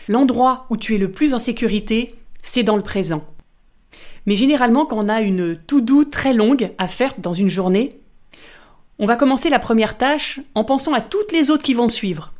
L'endroit 0.07 0.65
où 0.71 0.75
tu 0.75 0.95
es 0.95 0.97
le 0.97 1.11
plus 1.11 1.35
en 1.35 1.39
sécurité, 1.39 2.15
c'est 2.41 2.63
dans 2.63 2.77
le 2.77 2.81
présent. 2.81 3.23
Mais 4.25 4.35
généralement, 4.35 4.87
quand 4.87 4.97
on 4.97 5.07
a 5.07 5.21
une 5.21 5.55
tout 5.67 5.81
doux 5.81 6.03
très 6.03 6.33
longue 6.33 6.71
à 6.79 6.87
faire 6.87 7.13
dans 7.19 7.35
une 7.35 7.47
journée, 7.49 7.99
on 8.97 9.05
va 9.05 9.17
commencer 9.17 9.49
la 9.49 9.59
première 9.59 9.99
tâche 9.99 10.39
en 10.55 10.63
pensant 10.63 10.93
à 10.93 11.01
toutes 11.01 11.31
les 11.31 11.51
autres 11.51 11.63
qui 11.63 11.75
vont 11.75 11.87
suivre. 11.87 12.33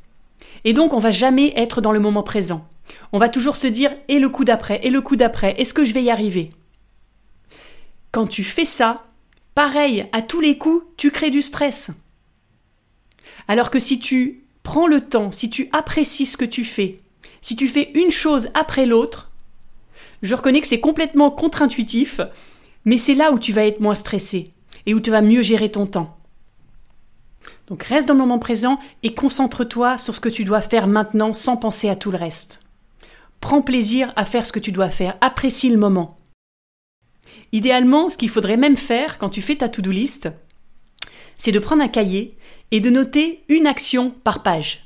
Et 0.63 0.73
donc, 0.73 0.93
on 0.93 0.99
va 0.99 1.11
jamais 1.11 1.53
être 1.55 1.79
dans 1.79 1.91
le 1.91 1.99
moment 1.99 2.23
présent. 2.23 2.67
On 3.13 3.19
va 3.19 3.29
toujours 3.29 3.55
se 3.55 3.67
dire 3.67 3.91
et 4.07 4.17
le 4.17 4.29
coup 4.29 4.45
d'après, 4.45 4.79
et 4.83 4.89
le 4.89 5.01
coup 5.01 5.15
d'après, 5.15 5.53
est-ce 5.61 5.75
que 5.75 5.85
je 5.85 5.93
vais 5.93 6.01
y 6.01 6.09
arriver 6.09 6.49
Quand 8.11 8.25
tu 8.25 8.43
fais 8.43 8.65
ça, 8.65 9.03
pareil, 9.55 10.07
à 10.11 10.21
tous 10.21 10.41
les 10.41 10.57
coups, 10.57 10.85
tu 10.97 11.09
crées 11.09 11.31
du 11.31 11.41
stress. 11.41 11.89
Alors 13.47 13.71
que 13.71 13.79
si 13.79 13.99
tu 13.99 14.43
prends 14.63 14.87
le 14.87 15.01
temps, 15.01 15.31
si 15.31 15.49
tu 15.49 15.69
apprécies 15.71 16.25
ce 16.25 16.37
que 16.37 16.45
tu 16.45 16.63
fais, 16.63 16.99
si 17.41 17.55
tu 17.55 17.67
fais 17.67 17.91
une 17.95 18.11
chose 18.11 18.49
après 18.53 18.85
l'autre, 18.85 19.31
je 20.21 20.35
reconnais 20.35 20.61
que 20.61 20.67
c'est 20.67 20.79
complètement 20.79 21.31
contre-intuitif, 21.31 22.19
mais 22.83 22.97
c'est 22.97 23.15
là 23.15 23.31
où 23.31 23.39
tu 23.39 23.53
vas 23.53 23.65
être 23.65 23.79
moins 23.79 23.95
stressé 23.95 24.51
et 24.85 24.93
où 24.93 24.99
tu 24.99 25.11
vas 25.11 25.21
mieux 25.21 25.41
gérer 25.41 25.71
ton 25.71 25.87
temps. 25.87 26.17
Donc 27.67 27.83
reste 27.83 28.07
dans 28.07 28.13
le 28.13 28.19
moment 28.19 28.39
présent 28.39 28.79
et 29.03 29.15
concentre-toi 29.15 29.97
sur 29.97 30.13
ce 30.13 30.19
que 30.19 30.29
tu 30.29 30.43
dois 30.43 30.61
faire 30.61 30.87
maintenant 30.87 31.33
sans 31.33 31.57
penser 31.57 31.89
à 31.89 31.95
tout 31.95 32.11
le 32.11 32.17
reste. 32.17 32.59
Prends 33.41 33.61
plaisir 33.61 34.13
à 34.15 34.25
faire 34.25 34.45
ce 34.45 34.51
que 34.51 34.59
tu 34.59 34.71
dois 34.71 34.89
faire, 34.89 35.17
apprécie 35.21 35.69
le 35.69 35.77
moment. 35.77 36.17
Idéalement, 37.51 38.09
ce 38.09 38.17
qu'il 38.17 38.29
faudrait 38.29 38.57
même 38.57 38.77
faire 38.77 39.17
quand 39.17 39.29
tu 39.29 39.41
fais 39.41 39.55
ta 39.55 39.69
to-do 39.69 39.91
list, 39.91 40.29
c'est 41.37 41.51
de 41.51 41.59
prendre 41.59 41.81
un 41.81 41.87
cahier 41.87 42.37
et 42.71 42.79
de 42.79 42.89
noter 42.89 43.43
une 43.49 43.67
action 43.67 44.11
par 44.23 44.43
page. 44.43 44.85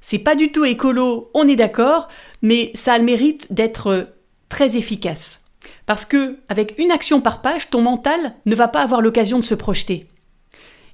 C'est 0.00 0.18
pas 0.18 0.36
du 0.36 0.52
tout 0.52 0.64
écolo, 0.64 1.30
on 1.34 1.48
est 1.48 1.56
d'accord, 1.56 2.08
mais 2.42 2.70
ça 2.74 2.94
a 2.94 2.98
le 2.98 3.04
mérite 3.04 3.52
d'être 3.52 4.14
très 4.48 4.76
efficace. 4.76 5.40
Parce 5.86 6.04
que, 6.04 6.38
avec 6.48 6.74
une 6.78 6.90
action 6.90 7.20
par 7.20 7.42
page, 7.42 7.70
ton 7.70 7.82
mental 7.82 8.34
ne 8.46 8.54
va 8.54 8.68
pas 8.68 8.82
avoir 8.82 9.00
l'occasion 9.00 9.38
de 9.38 9.44
se 9.44 9.54
projeter. 9.54 10.06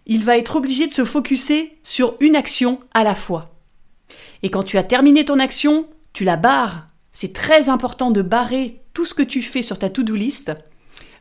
Il 0.07 0.25
va 0.25 0.39
être 0.39 0.57
obligé 0.57 0.87
de 0.87 0.93
se 0.93 1.05
focuser 1.05 1.79
sur 1.85 2.15
une 2.21 2.37
action 2.37 2.81
à 2.93 3.05
la 3.05 3.15
fois. 3.15 3.55
Et 4.43 4.51
quand 4.51 4.63
tu 4.63 4.79
as 4.79 4.85
terminé 4.85 5.25
ton 5.25 5.39
action, 5.39 5.87
tu 6.13 6.25
la 6.25 6.37
barres. 6.37 6.89
C'est 7.15 7.33
très 7.33 7.69
important 7.69 8.11
de 8.11 8.21
barrer 8.21 8.83
tout 8.93 9.07
ce 9.07 9.15
que 9.15 9.23
tu 9.23 9.41
fais 9.41 9.63
sur 9.63 9.79
ta 9.79 9.89
to-do 9.89 10.17
list 10.17 10.53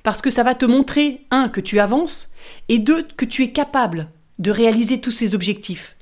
parce 0.01 0.21
que 0.21 0.31
ça 0.31 0.43
va 0.43 0.55
te 0.55 0.65
montrer, 0.65 1.25
un, 1.31 1.47
que 1.47 1.61
tu 1.61 1.79
avances 1.79 2.33
et 2.67 2.79
deux, 2.79 3.03
que 3.03 3.25
tu 3.25 3.43
es 3.43 3.51
capable 3.51 4.09
de 4.39 4.51
réaliser 4.51 4.99
tous 4.99 5.11
ces 5.11 5.35
objectifs. 5.35 5.95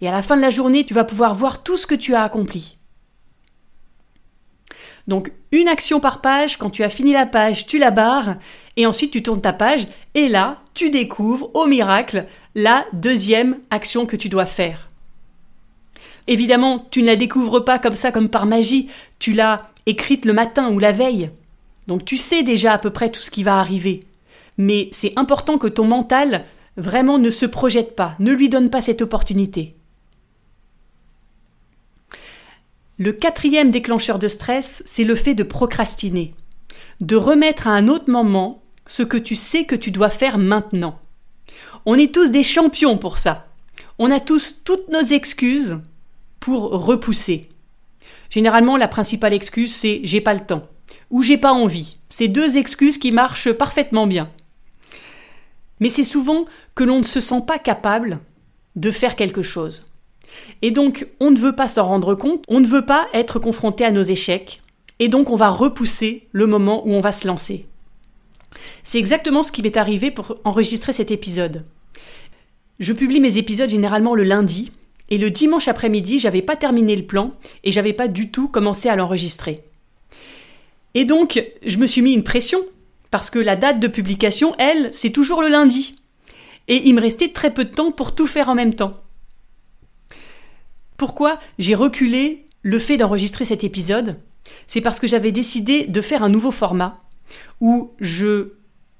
Et 0.00 0.08
à 0.08 0.12
la 0.12 0.22
fin 0.22 0.36
de 0.36 0.42
la 0.42 0.50
journée, 0.50 0.84
tu 0.84 0.94
vas 0.94 1.04
pouvoir 1.04 1.34
voir 1.34 1.62
tout 1.62 1.78
ce 1.78 1.86
que 1.86 1.94
tu 1.94 2.14
as 2.14 2.22
accompli. 2.22 2.78
Donc 5.08 5.32
une 5.52 5.68
action 5.68 6.00
par 6.00 6.20
page, 6.20 6.58
quand 6.58 6.70
tu 6.70 6.84
as 6.84 6.90
fini 6.90 7.12
la 7.12 7.26
page, 7.26 7.66
tu 7.66 7.78
la 7.78 7.90
barres, 7.90 8.36
et 8.76 8.86
ensuite 8.86 9.10
tu 9.10 9.22
tournes 9.22 9.42
ta 9.42 9.52
page, 9.54 9.86
et 10.14 10.28
là, 10.28 10.62
tu 10.74 10.90
découvres, 10.90 11.50
au 11.54 11.66
miracle, 11.66 12.26
la 12.54 12.86
deuxième 12.92 13.58
action 13.70 14.06
que 14.06 14.16
tu 14.16 14.28
dois 14.28 14.46
faire. 14.46 14.90
Évidemment, 16.26 16.86
tu 16.90 17.02
ne 17.02 17.06
la 17.06 17.16
découvres 17.16 17.64
pas 17.64 17.78
comme 17.78 17.94
ça, 17.94 18.12
comme 18.12 18.28
par 18.28 18.46
magie, 18.46 18.88
tu 19.18 19.32
l'as 19.32 19.70
écrite 19.86 20.24
le 20.24 20.32
matin 20.32 20.70
ou 20.70 20.78
la 20.78 20.92
veille. 20.92 21.30
Donc 21.86 22.04
tu 22.04 22.16
sais 22.16 22.42
déjà 22.42 22.72
à 22.72 22.78
peu 22.78 22.90
près 22.90 23.10
tout 23.10 23.20
ce 23.20 23.30
qui 23.30 23.42
va 23.42 23.58
arriver. 23.58 24.04
Mais 24.56 24.88
c'est 24.92 25.12
important 25.16 25.58
que 25.58 25.66
ton 25.66 25.84
mental 25.86 26.44
vraiment 26.76 27.18
ne 27.18 27.30
se 27.30 27.46
projette 27.46 27.94
pas, 27.94 28.16
ne 28.18 28.32
lui 28.32 28.48
donne 28.48 28.70
pas 28.70 28.80
cette 28.80 29.02
opportunité. 29.02 29.76
Le 32.96 33.12
quatrième 33.12 33.70
déclencheur 33.70 34.18
de 34.18 34.28
stress, 34.28 34.82
c'est 34.86 35.04
le 35.04 35.16
fait 35.16 35.34
de 35.34 35.42
procrastiner, 35.42 36.34
de 37.00 37.16
remettre 37.16 37.66
à 37.66 37.72
un 37.72 37.88
autre 37.88 38.10
moment 38.10 38.62
ce 38.86 39.02
que 39.02 39.16
tu 39.16 39.34
sais 39.34 39.64
que 39.64 39.74
tu 39.74 39.90
dois 39.90 40.10
faire 40.10 40.38
maintenant. 40.38 41.00
On 41.86 41.96
est 41.96 42.14
tous 42.14 42.30
des 42.30 42.44
champions 42.44 42.96
pour 42.96 43.18
ça. 43.18 43.46
On 43.98 44.10
a 44.10 44.20
tous 44.20 44.62
toutes 44.64 44.88
nos 44.88 45.02
excuses 45.02 45.80
pour 46.44 46.72
repousser. 46.72 47.48
Généralement, 48.28 48.76
la 48.76 48.86
principale 48.86 49.32
excuse, 49.32 49.74
c'est 49.74 50.02
j'ai 50.04 50.20
pas 50.20 50.34
le 50.34 50.44
temps 50.44 50.68
ou 51.08 51.22
j'ai 51.22 51.38
pas 51.38 51.54
envie. 51.54 51.96
C'est 52.10 52.28
deux 52.28 52.58
excuses 52.58 52.98
qui 52.98 53.12
marchent 53.12 53.50
parfaitement 53.50 54.06
bien. 54.06 54.30
Mais 55.80 55.88
c'est 55.88 56.04
souvent 56.04 56.44
que 56.74 56.84
l'on 56.84 56.98
ne 56.98 57.04
se 57.04 57.22
sent 57.22 57.40
pas 57.46 57.58
capable 57.58 58.20
de 58.76 58.90
faire 58.90 59.16
quelque 59.16 59.40
chose. 59.40 59.90
Et 60.60 60.70
donc, 60.70 61.06
on 61.18 61.30
ne 61.30 61.38
veut 61.38 61.56
pas 61.56 61.66
s'en 61.66 61.86
rendre 61.86 62.14
compte, 62.14 62.44
on 62.48 62.60
ne 62.60 62.66
veut 62.66 62.84
pas 62.84 63.08
être 63.14 63.38
confronté 63.38 63.82
à 63.86 63.90
nos 63.90 64.02
échecs, 64.02 64.60
et 64.98 65.08
donc 65.08 65.30
on 65.30 65.36
va 65.36 65.48
repousser 65.48 66.28
le 66.32 66.46
moment 66.46 66.86
où 66.86 66.92
on 66.92 67.00
va 67.00 67.12
se 67.12 67.26
lancer. 67.26 67.66
C'est 68.82 68.98
exactement 68.98 69.42
ce 69.42 69.50
qui 69.50 69.62
m'est 69.62 69.78
arrivé 69.78 70.10
pour 70.10 70.36
enregistrer 70.44 70.92
cet 70.92 71.10
épisode. 71.10 71.64
Je 72.80 72.92
publie 72.92 73.20
mes 73.20 73.38
épisodes 73.38 73.70
généralement 73.70 74.14
le 74.14 74.24
lundi, 74.24 74.72
et 75.10 75.18
le 75.18 75.30
dimanche 75.30 75.68
après-midi, 75.68 76.18
j'avais 76.18 76.42
pas 76.42 76.56
terminé 76.56 76.96
le 76.96 77.06
plan 77.06 77.32
et 77.62 77.72
j'avais 77.72 77.92
pas 77.92 78.08
du 78.08 78.30
tout 78.30 78.48
commencé 78.48 78.88
à 78.88 78.96
l'enregistrer. 78.96 79.64
Et 80.94 81.04
donc, 81.04 81.42
je 81.64 81.76
me 81.76 81.86
suis 81.86 82.02
mis 82.02 82.14
une 82.14 82.24
pression, 82.24 82.60
parce 83.10 83.30
que 83.30 83.38
la 83.38 83.56
date 83.56 83.80
de 83.80 83.88
publication, 83.88 84.54
elle, 84.58 84.90
c'est 84.92 85.10
toujours 85.10 85.42
le 85.42 85.48
lundi. 85.48 85.96
Et 86.66 86.88
il 86.88 86.94
me 86.94 87.00
restait 87.00 87.28
très 87.28 87.52
peu 87.52 87.64
de 87.64 87.70
temps 87.70 87.92
pour 87.92 88.14
tout 88.14 88.26
faire 88.26 88.48
en 88.48 88.54
même 88.54 88.74
temps. 88.74 89.00
Pourquoi 90.96 91.38
j'ai 91.58 91.74
reculé 91.74 92.46
le 92.62 92.78
fait 92.78 92.96
d'enregistrer 92.96 93.44
cet 93.44 93.62
épisode? 93.62 94.16
C'est 94.66 94.80
parce 94.80 95.00
que 95.00 95.06
j'avais 95.06 95.32
décidé 95.32 95.86
de 95.86 96.00
faire 96.00 96.22
un 96.22 96.28
nouveau 96.28 96.50
format 96.50 97.02
où 97.60 97.92
je 98.00 98.52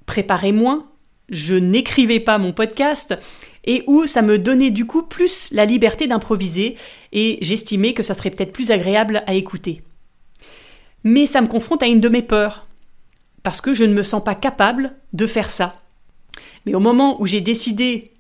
préparais 0.07 0.53
moins, 0.53 0.91
je 1.29 1.55
n'écrivais 1.55 2.21
pas 2.21 2.39
mon 2.39 2.53
podcast 2.53 3.17
et 3.65 3.83
où 3.87 4.07
ça 4.07 4.23
me 4.23 4.39
donnait 4.39 4.71
du 4.71 4.87
coup 4.87 5.03
plus 5.03 5.51
la 5.51 5.65
liberté 5.65 6.07
d'improviser 6.07 6.77
et 7.13 7.39
j'estimais 7.41 7.95
que 7.95 8.03
ça 8.03 8.15
serait 8.15 8.31
peut-être 8.31 8.53
plus 8.53 8.71
agréable 8.71 9.23
à 9.27 9.35
écouter. 9.35 9.83
Mais 11.03 11.27
ça 11.27 11.41
me 11.41 11.49
confronte 11.49 11.83
à 11.83 11.87
une 11.87 12.01
de 12.01 12.09
mes 12.09 12.23
peurs 12.23 12.67
parce 13.43 13.61
que 13.61 13.75
je 13.75 13.85
ne 13.85 13.95
me 13.95 14.03
sens 14.03 14.25
pas 14.25 14.35
capable 14.35 14.95
de 15.13 15.27
faire 15.27 15.51
ça. 15.51 15.81
Mais 16.67 16.75
au 16.75 16.81
moment 16.81 17.21
où 17.21 17.27
j'ai 17.27 17.41
décidé 17.41 18.13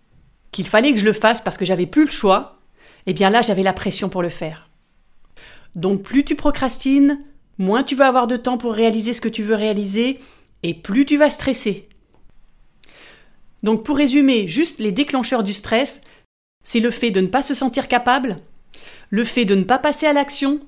qu'il 0.52 0.66
fallait 0.66 0.92
que 0.92 1.00
je 1.00 1.04
le 1.04 1.12
fasse 1.12 1.40
parce 1.40 1.56
que 1.56 1.64
j'avais 1.64 1.86
plus 1.86 2.04
le 2.04 2.10
choix, 2.10 2.58
eh 3.06 3.12
bien 3.12 3.30
là 3.30 3.42
j'avais 3.42 3.62
la 3.62 3.72
pression 3.72 4.08
pour 4.08 4.22
le 4.22 4.28
faire. 4.28 4.70
Donc 5.74 6.02
plus 6.02 6.24
tu 6.24 6.36
procrastines, 6.36 7.20
moins 7.58 7.82
tu 7.82 7.96
vas 7.96 8.06
avoir 8.06 8.26
de 8.26 8.36
temps 8.36 8.58
pour 8.58 8.72
réaliser 8.72 9.12
ce 9.12 9.20
que 9.20 9.28
tu 9.28 9.42
veux 9.42 9.56
réaliser, 9.56 10.20
et 10.62 10.74
plus 10.74 11.04
tu 11.04 11.16
vas 11.16 11.30
stresser. 11.30 11.88
Donc 13.64 13.82
pour 13.82 13.96
résumer, 13.96 14.46
juste 14.46 14.78
les 14.78 14.92
déclencheurs 14.92 15.42
du 15.42 15.54
stress, 15.54 16.02
c'est 16.62 16.80
le 16.80 16.90
fait 16.90 17.10
de 17.10 17.22
ne 17.22 17.28
pas 17.28 17.40
se 17.40 17.54
sentir 17.54 17.88
capable, 17.88 18.38
le 19.08 19.24
fait 19.24 19.46
de 19.46 19.54
ne 19.54 19.64
pas 19.64 19.78
passer 19.78 20.06
à 20.06 20.12
l'action, 20.12 20.60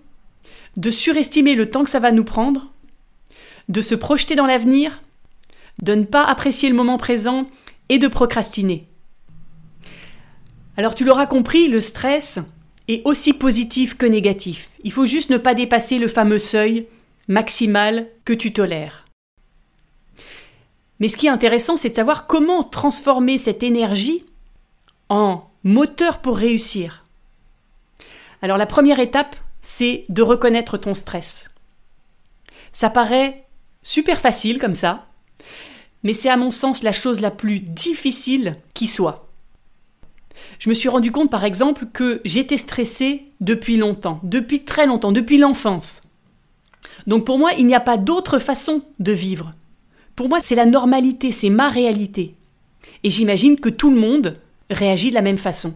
de 0.78 0.90
surestimer 0.90 1.54
le 1.54 1.70
temps 1.70 1.84
que 1.84 1.90
ça 1.90 2.00
va 2.00 2.10
nous 2.10 2.24
prendre, 2.24 2.72
de 3.68 3.82
se 3.82 3.94
projeter 3.94 4.34
dans 4.34 4.46
l'avenir, 4.46 5.02
de 5.82 5.94
ne 5.94 6.04
pas 6.04 6.24
apprécier 6.24 6.70
le 6.70 6.74
moment 6.74 6.96
présent 6.96 7.44
et 7.90 7.98
de 7.98 8.08
procrastiner. 8.08 8.88
Alors 10.78 10.94
tu 10.94 11.04
l'auras 11.04 11.26
compris, 11.26 11.68
le 11.68 11.80
stress 11.80 12.38
est 12.88 13.02
aussi 13.04 13.34
positif 13.34 13.94
que 13.98 14.06
négatif. 14.06 14.70
Il 14.84 14.92
faut 14.92 15.06
juste 15.06 15.28
ne 15.28 15.38
pas 15.38 15.52
dépasser 15.52 15.98
le 15.98 16.08
fameux 16.08 16.38
seuil 16.38 16.86
maximal 17.28 18.08
que 18.24 18.32
tu 18.32 18.54
tolères. 18.54 19.05
Mais 21.00 21.08
ce 21.08 21.16
qui 21.16 21.26
est 21.26 21.30
intéressant, 21.30 21.76
c'est 21.76 21.90
de 21.90 21.94
savoir 21.94 22.26
comment 22.26 22.64
transformer 22.64 23.38
cette 23.38 23.62
énergie 23.62 24.24
en 25.08 25.48
moteur 25.62 26.20
pour 26.20 26.36
réussir. 26.36 27.04
Alors 28.42 28.56
la 28.56 28.66
première 28.66 29.00
étape, 29.00 29.36
c'est 29.60 30.04
de 30.08 30.22
reconnaître 30.22 30.78
ton 30.78 30.94
stress. 30.94 31.50
Ça 32.72 32.90
paraît 32.90 33.44
super 33.82 34.20
facile 34.20 34.58
comme 34.58 34.74
ça, 34.74 35.06
mais 36.02 36.12
c'est 36.12 36.28
à 36.28 36.36
mon 36.36 36.50
sens 36.50 36.82
la 36.82 36.92
chose 36.92 37.20
la 37.20 37.30
plus 37.30 37.60
difficile 37.60 38.56
qui 38.74 38.86
soit. 38.86 39.28
Je 40.58 40.68
me 40.68 40.74
suis 40.74 40.88
rendu 40.88 41.12
compte 41.12 41.30
par 41.30 41.44
exemple 41.44 41.86
que 41.92 42.20
j'étais 42.24 42.58
stressée 42.58 43.30
depuis 43.40 43.76
longtemps, 43.76 44.20
depuis 44.22 44.64
très 44.64 44.86
longtemps, 44.86 45.12
depuis 45.12 45.38
l'enfance. 45.38 46.02
Donc 47.06 47.24
pour 47.24 47.38
moi, 47.38 47.52
il 47.58 47.66
n'y 47.66 47.74
a 47.74 47.80
pas 47.80 47.96
d'autre 47.96 48.38
façon 48.38 48.82
de 48.98 49.12
vivre. 49.12 49.52
Pour 50.16 50.28
moi, 50.30 50.40
c'est 50.42 50.54
la 50.54 50.66
normalité, 50.66 51.30
c'est 51.30 51.50
ma 51.50 51.68
réalité. 51.68 52.34
Et 53.04 53.10
j'imagine 53.10 53.60
que 53.60 53.68
tout 53.68 53.90
le 53.90 54.00
monde 54.00 54.40
réagit 54.70 55.10
de 55.10 55.14
la 55.14 55.22
même 55.22 55.38
façon. 55.38 55.74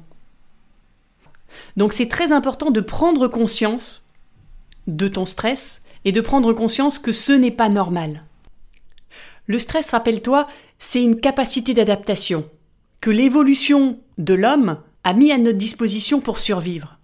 Donc 1.77 1.93
c'est 1.93 2.09
très 2.09 2.33
important 2.33 2.71
de 2.71 2.81
prendre 2.81 3.29
conscience 3.29 4.09
de 4.87 5.09
ton 5.09 5.25
stress 5.25 5.83
et 6.05 6.13
de 6.13 6.21
prendre 6.21 6.53
conscience 6.53 6.99
que 6.99 7.13
ce 7.13 7.33
n'est 7.33 7.51
pas 7.51 7.69
normal. 7.69 8.25
Le 9.47 9.59
stress, 9.59 9.91
rappelle-toi, 9.91 10.47
c'est 10.79 11.03
une 11.03 11.21
capacité 11.21 11.75
d'adaptation 11.75 12.49
que 13.01 13.11
l'évolution 13.11 13.99
de 14.19 14.35
l'homme 14.35 14.79
a 15.05 15.13
mis 15.13 15.33
à 15.33 15.39
notre 15.39 15.59
disposition 15.59 16.21
pour 16.21 16.39
survivre. 16.39 16.99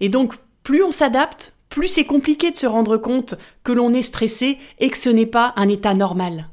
Et 0.00 0.08
donc, 0.08 0.34
plus 0.62 0.82
on 0.82 0.92
s'adapte, 0.92 1.53
plus 1.74 1.88
c'est 1.88 2.04
compliqué 2.04 2.52
de 2.52 2.56
se 2.56 2.66
rendre 2.66 2.96
compte 2.96 3.34
que 3.64 3.72
l'on 3.72 3.92
est 3.92 4.02
stressé 4.02 4.58
et 4.78 4.90
que 4.90 4.96
ce 4.96 5.08
n'est 5.08 5.26
pas 5.26 5.52
un 5.56 5.66
état 5.66 5.92
normal. 5.92 6.48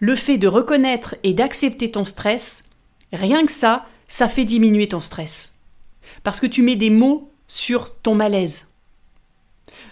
Le 0.00 0.16
fait 0.16 0.38
de 0.38 0.48
reconnaître 0.48 1.16
et 1.22 1.34
d'accepter 1.34 1.90
ton 1.90 2.06
stress, 2.06 2.64
rien 3.12 3.44
que 3.44 3.52
ça, 3.52 3.84
ça 4.08 4.30
fait 4.30 4.46
diminuer 4.46 4.88
ton 4.88 5.00
stress. 5.00 5.52
Parce 6.22 6.40
que 6.40 6.46
tu 6.46 6.62
mets 6.62 6.76
des 6.76 6.88
mots 6.88 7.30
sur 7.46 7.94
ton 7.96 8.14
malaise. 8.14 8.68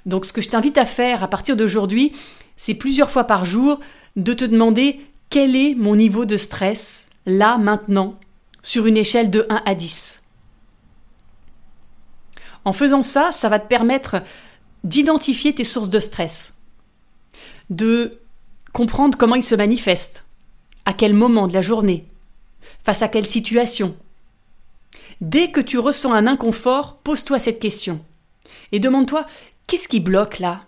Donc 0.07 0.25
ce 0.25 0.33
que 0.33 0.40
je 0.40 0.49
t'invite 0.49 0.79
à 0.79 0.87
faire 0.87 1.23
à 1.23 1.29
partir 1.29 1.55
d'aujourd'hui, 1.55 2.12
c'est 2.57 2.73
plusieurs 2.73 3.11
fois 3.11 3.25
par 3.25 3.45
jour 3.45 3.79
de 4.17 4.33
te 4.33 4.47
demander 4.47 5.00
quel 5.29 5.55
est 5.55 5.75
mon 5.75 5.97
niveau 5.97 6.25
de 6.25 6.38
stress 6.38 7.09
là, 7.26 7.59
maintenant, 7.59 8.19
sur 8.62 8.87
une 8.87 8.97
échelle 8.97 9.31
de 9.31 9.45
1 9.50 9.62
à 9.67 9.75
10. 9.75 10.20
En 12.64 12.73
faisant 12.73 13.02
ça, 13.02 13.33
ça 13.33 13.49
va 13.49 13.59
te 13.59 13.69
permettre 13.69 14.23
d'identifier 14.85 15.55
tes 15.55 15.64
sources 15.64 15.90
de 15.90 16.00
stress, 16.00 16.55
de 17.69 18.19
comprendre 18.73 19.19
comment 19.19 19.35
ils 19.35 19.43
se 19.43 19.55
manifestent, 19.55 20.25
à 20.85 20.93
quel 20.93 21.14
moment 21.14 21.49
de 21.49 21.55
la 21.55 21.62
journée, 21.62 22.07
face 22.83 23.02
à 23.02 23.09
quelle 23.09 23.26
situation. 23.26 23.97
Dès 25.21 25.50
que 25.50 25.61
tu 25.61 25.79
ressens 25.79 26.12
un 26.12 26.26
inconfort, 26.26 26.97
pose-toi 26.99 27.38
cette 27.38 27.61
question 27.61 28.05
et 28.73 28.81
demande-toi 28.81 29.26
qu'est-ce 29.67 29.88
qui 29.88 30.00
bloque 30.00 30.38
là? 30.38 30.64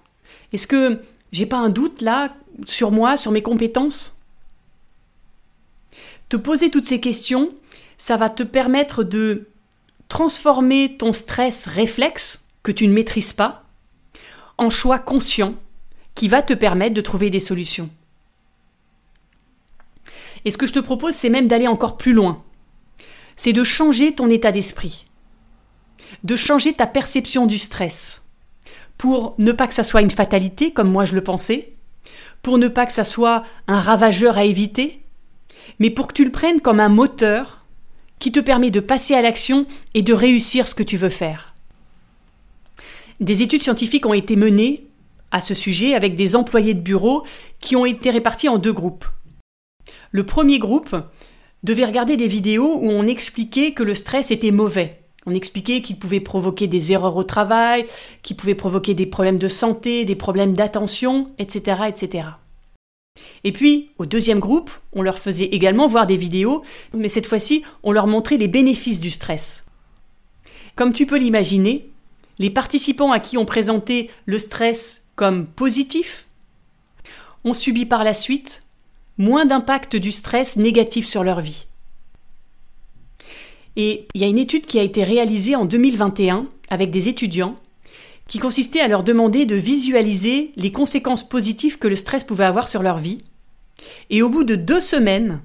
Est-ce 0.53 0.67
que 0.67 1.01
j'ai 1.33 1.47
pas 1.47 1.57
un 1.57 1.71
doute 1.71 2.03
là 2.03 2.35
sur 2.67 2.91
moi, 2.91 3.17
sur 3.17 3.33
mes 3.33 3.43
compétences? 3.43 4.21
Te 6.29 6.37
poser 6.37 6.71
toutes 6.71 6.87
ces 6.87 7.01
questions, 7.01 7.51
ça 7.97 8.17
va 8.17 8.29
te 8.29 8.43
permettre 8.43 9.05
de 9.05 9.49
transformer 10.13 10.99
ton 10.99 11.15
stress 11.15 11.65
réflexe, 11.67 12.43
que 12.63 12.71
tu 12.71 12.87
ne 12.87 12.93
maîtrises 12.93 13.33
pas, 13.33 13.65
en 14.59 14.69
choix 14.69 14.99
conscient 14.99 15.55
qui 16.15 16.29
va 16.29 16.43
te 16.43 16.53
permettre 16.53 16.93
de 16.93 17.01
trouver 17.01 17.31
des 17.31 17.41
solutions. 17.41 17.89
Et 20.45 20.51
ce 20.51 20.59
que 20.59 20.67
je 20.67 20.75
te 20.75 20.81
propose, 20.81 21.15
c'est 21.15 21.31
même 21.31 21.49
d'aller 21.49 21.67
encore 21.67 21.97
plus 21.97 22.13
loin. 22.13 22.45
C'est 23.37 23.55
de 23.55 23.65
changer 23.65 24.15
ton 24.15 24.29
état 24.29 24.53
d'esprit, 24.53 25.07
de 26.25 26.37
changer 26.37 26.75
ta 26.75 26.87
perception 26.87 27.47
du 27.47 27.57
stress, 27.57 28.21
pour 28.99 29.35
ne 29.39 29.53
pas 29.53 29.67
que 29.67 29.73
ça 29.73 29.83
soit 29.83 30.03
une 30.03 30.11
fatalité, 30.11 30.75
comme 30.75 30.93
moi 30.93 31.07
je 31.07 31.15
le 31.15 31.25
pensais, 31.25 31.73
pour 32.43 32.59
ne 32.59 32.69
pas 32.69 32.85
que 32.85 32.93
ça 32.93 33.05
soit 33.05 33.45
un 33.67 33.81
ravageur 33.81 34.37
à 34.37 34.45
éviter, 34.45 35.07
mais 35.79 35.89
pour 35.89 36.07
que 36.07 36.13
tu 36.13 36.27
le 36.27 36.33
prennes 36.33 36.61
comme 36.61 36.81
un 36.81 36.91
moteur 36.91 37.62
qui 38.23 38.31
te 38.31 38.39
permet 38.39 38.71
de 38.71 38.79
passer 38.79 39.15
à 39.15 39.21
l'action 39.21 39.67
et 39.95 40.03
de 40.03 40.15
réussir 40.15 40.69
ce 40.69 40.77
que 40.77 40.85
tu 40.85 40.97
veux 40.97 41.09
faire. 41.09 41.55
Des 43.19 43.43
études 43.43 43.63
scientifiques 43.63 44.07
ont 44.07 44.15
été 44.15 44.37
menées 44.37 44.85
à 45.33 45.41
ce 45.41 45.55
sujet 45.55 45.95
avec 45.95 46.15
des 46.15 46.37
employés 46.37 46.75
de 46.75 46.81
bureau 46.81 47.25
qui 47.59 47.75
ont 47.75 47.85
été 47.85 48.11
répartis 48.11 48.49
en 48.49 48.59
deux 48.59 48.73
groupes. 48.73 49.07
Le 50.13 50.25
premier 50.25 50.61
groupe 50.61 50.95
devait 51.65 51.85
regarder 51.85 52.17
des 52.17 52.29
vidéos 52.29 52.79
où 52.81 52.89
on 52.89 53.09
expliquait 53.09 53.73
que 53.73 53.83
le 53.83 53.97
stress 53.97 54.31
était 54.31 54.53
mauvais. 54.53 55.03
On 55.27 55.35
expliquait 55.35 55.83
qu'il 55.83 55.99
pouvait 55.99 56.21
provoquer 56.21 56.69
des 56.69 56.93
erreurs 56.93 57.17
au 57.17 57.25
travail, 57.25 57.87
qu'il 58.23 58.37
pouvait 58.37 58.55
provoquer 58.55 58.95
des 58.95 59.07
problèmes 59.07 59.39
de 59.39 59.49
santé, 59.49 60.05
des 60.05 60.17
problèmes 60.17 60.55
d'attention, 60.55 61.33
etc., 61.39 61.83
etc. 61.89 62.29
Et 63.45 63.53
puis, 63.53 63.91
au 63.99 64.07
deuxième 64.07 64.39
groupe, 64.39 64.71
on 64.93 65.03
leur 65.03 65.19
faisait 65.19 65.47
également 65.47 65.87
voir 65.87 66.07
des 66.07 66.17
vidéos, 66.17 66.63
mais 66.95 67.09
cette 67.09 67.27
fois-ci, 67.27 67.63
on 67.83 67.93
leur 67.93 68.07
montrait 68.07 68.37
les 68.37 68.49
bénéfices 68.49 69.01
du 69.01 69.11
stress. 69.11 69.65
Comme 70.77 70.93
tu 70.93 71.07
peux 71.07 71.19
l'imaginer, 71.19 71.91
les 72.39 72.51
participants 72.51 73.13
à 73.13 73.21
qui 73.21 73.37
on 73.37 73.45
présentait 73.45 74.11
le 74.27 74.39
stress 74.39 75.05
comme 75.17 75.47
positif 75.47 76.27
ont 77.45 77.55
subi 77.55 77.85
par 77.85 78.05
la 78.05 78.15
suite 78.15 78.63
moins 79.19 79.45
d'impact 79.45 79.97
du 79.97 80.11
stress 80.11 80.57
négatif 80.57 81.07
sur 81.07 81.25
leur 81.25 81.41
vie. 81.41 81.67
Et 83.77 84.07
il 84.15 84.21
y 84.21 84.25
a 84.25 84.29
une 84.29 84.39
étude 84.39 84.67
qui 84.67 84.79
a 84.79 84.83
été 84.83 85.03
réalisée 85.05 85.57
en 85.57 85.65
2021 85.65 86.47
avec 86.71 86.91
des 86.91 87.09
étudiants 87.09 87.57
qui 88.33 88.39
consistait 88.39 88.81
à 88.81 88.89
leur 88.89 89.05
demander 89.05 89.45
de 89.45 89.57
visualiser 89.57 90.53
les 90.57 90.73
conséquences 90.73 91.29
positives 91.29 91.79
que 91.79 91.87
le 91.87 91.97
stress 91.97 92.25
pouvait 92.25 92.47
avoir 92.47 92.67
sur 92.67 92.83
leur 92.83 92.97
vie. 92.97 93.19
Et 94.09 94.23
au 94.23 94.31
bout 94.31 94.43
de 94.43 94.55
deux 94.55 94.81
semaines, 94.81 95.43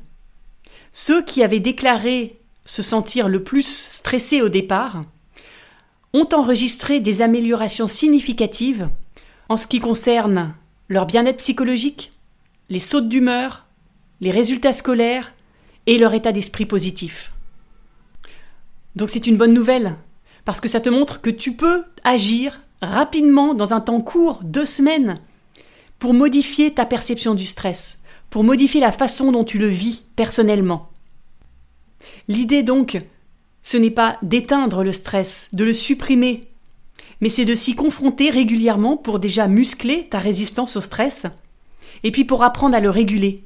ceux 0.94 1.22
qui 1.22 1.44
avaient 1.44 1.60
déclaré 1.60 2.40
se 2.64 2.82
sentir 2.82 3.28
le 3.28 3.44
plus 3.44 3.68
stressés 3.68 4.42
au 4.42 4.48
départ 4.48 5.02
ont 6.14 6.30
enregistré 6.32 7.02
des 7.02 7.22
améliorations 7.22 7.90
significatives 7.90 8.88
en 9.50 9.58
ce 9.58 9.68
qui 9.68 9.82
concerne 9.82 10.56
leur 10.88 11.08
bien-être 11.08 11.40
psychologique, 11.40 12.14
les 12.70 12.80
sautes 12.80 13.10
d'humeur, 13.10 13.66
les 14.22 14.32
résultats 14.32 14.72
scolaires 14.72 15.34
et 15.88 15.98
leur 15.98 16.14
état 16.14 16.32
d'esprit 16.32 16.66
positif. 16.66 17.34
Donc 18.96 19.10
c'est 19.10 19.28
une 19.28 19.36
bonne 19.36 19.54
nouvelle, 19.54 19.98
parce 20.46 20.62
que 20.62 20.70
ça 20.70 20.80
te 20.80 20.88
montre 20.88 21.20
que 21.20 21.30
tu 21.30 21.52
peux 21.52 21.84
agir 22.06 22.62
rapidement, 22.82 23.54
dans 23.54 23.74
un 23.74 23.82
temps 23.82 24.02
court, 24.02 24.40
deux 24.44 24.66
semaines, 24.66 25.16
pour 26.00 26.14
modifier 26.14 26.74
ta 26.74 26.86
perception 26.86 27.36
du 27.36 27.46
stress, 27.46 27.98
pour 28.30 28.44
modifier 28.44 28.82
la 28.82 28.92
façon 28.92 29.32
dont 29.32 29.44
tu 29.44 29.58
le 29.58 29.68
vis 29.68 30.04
personnellement. 30.16 30.90
L'idée 32.28 32.64
donc, 32.64 33.02
ce 33.64 33.78
n'est 33.78 33.92
pas 33.92 34.18
d'éteindre 34.22 34.84
le 34.84 34.92
stress, 34.92 35.50
de 35.54 35.66
le 35.66 35.74
supprimer, 35.74 36.42
mais 37.20 37.30
c'est 37.30 37.46
de 37.46 37.56
s'y 37.56 37.76
confronter 37.76 38.30
régulièrement 38.30 38.98
pour 38.98 39.20
déjà 39.20 39.48
muscler 39.48 40.08
ta 40.08 40.20
résistance 40.20 40.78
au 40.78 40.82
stress, 40.82 41.26
et 42.04 42.12
puis 42.12 42.26
pour 42.26 42.44
apprendre 42.44 42.76
à 42.76 42.80
le 42.80 42.90
réguler. 42.90 43.44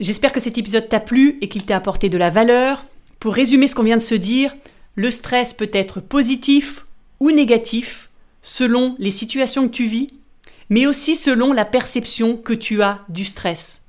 J'espère 0.00 0.32
que 0.32 0.40
cet 0.40 0.58
épisode 0.58 0.88
t'a 0.88 0.98
plu 0.98 1.38
et 1.40 1.48
qu'il 1.48 1.64
t'a 1.64 1.76
apporté 1.76 2.08
de 2.08 2.18
la 2.18 2.30
valeur. 2.30 2.84
Pour 3.20 3.34
résumer 3.34 3.68
ce 3.68 3.76
qu'on 3.76 3.84
vient 3.84 3.96
de 3.96 4.02
se 4.02 4.16
dire, 4.16 4.54
le 4.96 5.10
stress 5.12 5.52
peut 5.52 5.70
être 5.72 6.00
positif 6.00 6.84
ou 7.24 7.30
négatif 7.30 8.10
selon 8.42 8.96
les 8.98 9.10
situations 9.10 9.66
que 9.66 9.72
tu 9.72 9.86
vis, 9.86 10.12
mais 10.68 10.84
aussi 10.84 11.16
selon 11.16 11.54
la 11.54 11.64
perception 11.64 12.36
que 12.36 12.52
tu 12.52 12.82
as 12.82 13.00
du 13.08 13.24
stress. 13.24 13.80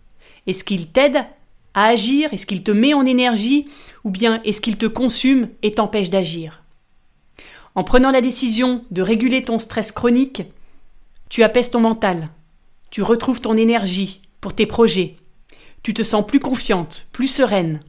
Est-ce 0.47 0.63
qu'il 0.63 0.87
t'aide 0.87 1.17
à 1.73 1.87
agir? 1.87 2.29
Est-ce 2.31 2.45
qu'il 2.45 2.63
te 2.63 2.71
met 2.71 2.93
en 2.93 3.05
énergie? 3.05 3.67
Ou 4.05 4.09
bien 4.09 4.41
est-ce 4.45 4.61
qu'il 4.61 4.77
te 4.77 4.85
consume 4.85 5.49
et 5.63 5.73
t'empêche 5.73 6.09
d'agir? 6.09 6.63
En 7.75 7.83
prenant 7.83 8.09
la 8.09 8.21
décision 8.21 8.85
de 8.91 9.01
réguler 9.01 9.43
ton 9.43 9.59
stress 9.59 9.91
chronique, 9.91 10.43
tu 11.27 11.43
apaises 11.43 11.71
ton 11.71 11.81
mental, 11.81 12.29
tu 12.89 13.01
retrouves 13.01 13.41
ton 13.41 13.57
énergie 13.57 14.21
pour 14.39 14.55
tes 14.55 14.65
projets, 14.65 15.17
tu 15.83 15.93
te 15.93 16.03
sens 16.03 16.25
plus 16.25 16.39
confiante, 16.39 17.09
plus 17.11 17.27
sereine, 17.27 17.81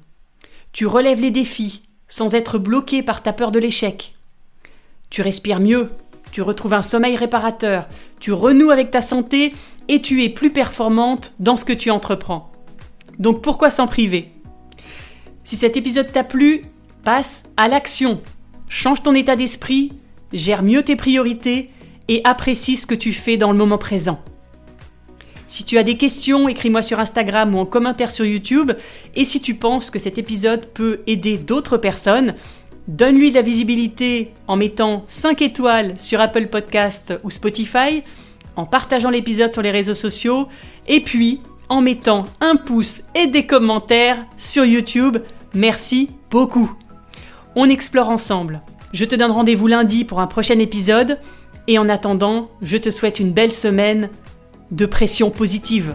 tu 0.72 0.86
relèves 0.86 1.20
les 1.20 1.30
défis 1.30 1.82
sans 2.08 2.34
être 2.34 2.58
bloqué 2.58 3.04
par 3.04 3.22
ta 3.22 3.32
peur 3.32 3.52
de 3.52 3.60
l'échec. 3.60 4.15
Tu 5.10 5.22
respires 5.22 5.60
mieux, 5.60 5.90
tu 6.32 6.42
retrouves 6.42 6.74
un 6.74 6.82
sommeil 6.82 7.16
réparateur, 7.16 7.88
tu 8.20 8.32
renoues 8.32 8.70
avec 8.70 8.90
ta 8.90 9.00
santé 9.00 9.54
et 9.88 10.00
tu 10.00 10.22
es 10.22 10.28
plus 10.28 10.50
performante 10.50 11.34
dans 11.38 11.56
ce 11.56 11.64
que 11.64 11.72
tu 11.72 11.90
entreprends. 11.90 12.50
Donc 13.18 13.42
pourquoi 13.42 13.70
s'en 13.70 13.86
priver? 13.86 14.32
Si 15.44 15.56
cet 15.56 15.76
épisode 15.76 16.12
t'a 16.12 16.24
plu, 16.24 16.64
passe 17.04 17.44
à 17.56 17.68
l'action. 17.68 18.20
Change 18.68 19.02
ton 19.02 19.14
état 19.14 19.36
d'esprit, 19.36 19.92
gère 20.32 20.62
mieux 20.62 20.82
tes 20.82 20.96
priorités 20.96 21.70
et 22.08 22.20
apprécie 22.24 22.76
ce 22.76 22.86
que 22.86 22.94
tu 22.94 23.12
fais 23.12 23.36
dans 23.36 23.52
le 23.52 23.58
moment 23.58 23.78
présent. 23.78 24.20
Si 25.48 25.64
tu 25.64 25.78
as 25.78 25.84
des 25.84 25.96
questions, 25.96 26.48
écris-moi 26.48 26.82
sur 26.82 26.98
Instagram 26.98 27.54
ou 27.54 27.58
en 27.58 27.66
commentaire 27.66 28.10
sur 28.10 28.24
YouTube. 28.24 28.72
Et 29.14 29.24
si 29.24 29.40
tu 29.40 29.54
penses 29.54 29.90
que 29.90 30.00
cet 30.00 30.18
épisode 30.18 30.66
peut 30.72 31.00
aider 31.06 31.38
d'autres 31.38 31.78
personnes, 31.78 32.34
donne-lui 32.88 33.30
de 33.30 33.34
la 33.36 33.42
visibilité 33.42 34.32
en 34.46 34.56
mettant 34.56 35.02
5 35.06 35.42
étoiles 35.42 35.94
sur 36.00 36.20
Apple 36.20 36.46
Podcast 36.46 37.14
ou 37.22 37.30
Spotify, 37.30 38.02
en 38.56 38.66
partageant 38.66 39.10
l'épisode 39.10 39.52
sur 39.52 39.62
les 39.62 39.70
réseaux 39.70 39.94
sociaux, 39.94 40.48
et 40.86 41.00
puis 41.00 41.40
en 41.68 41.80
mettant 41.80 42.26
un 42.40 42.56
pouce 42.56 43.02
et 43.14 43.26
des 43.26 43.46
commentaires 43.46 44.24
sur 44.36 44.64
YouTube. 44.64 45.18
Merci 45.54 46.10
beaucoup. 46.30 46.70
On 47.54 47.68
explore 47.68 48.10
ensemble. 48.10 48.62
Je 48.92 49.04
te 49.04 49.14
donne 49.14 49.30
rendez-vous 49.30 49.66
lundi 49.66 50.04
pour 50.04 50.20
un 50.20 50.26
prochain 50.26 50.58
épisode. 50.58 51.18
Et 51.68 51.78
en 51.78 51.88
attendant, 51.88 52.48
je 52.62 52.76
te 52.76 52.90
souhaite 52.90 53.18
une 53.18 53.32
belle 53.32 53.52
semaine 53.52 54.10
de 54.70 54.86
pression 54.86 55.30
positive. 55.30 55.94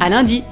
À 0.00 0.08
lundi! 0.08 0.42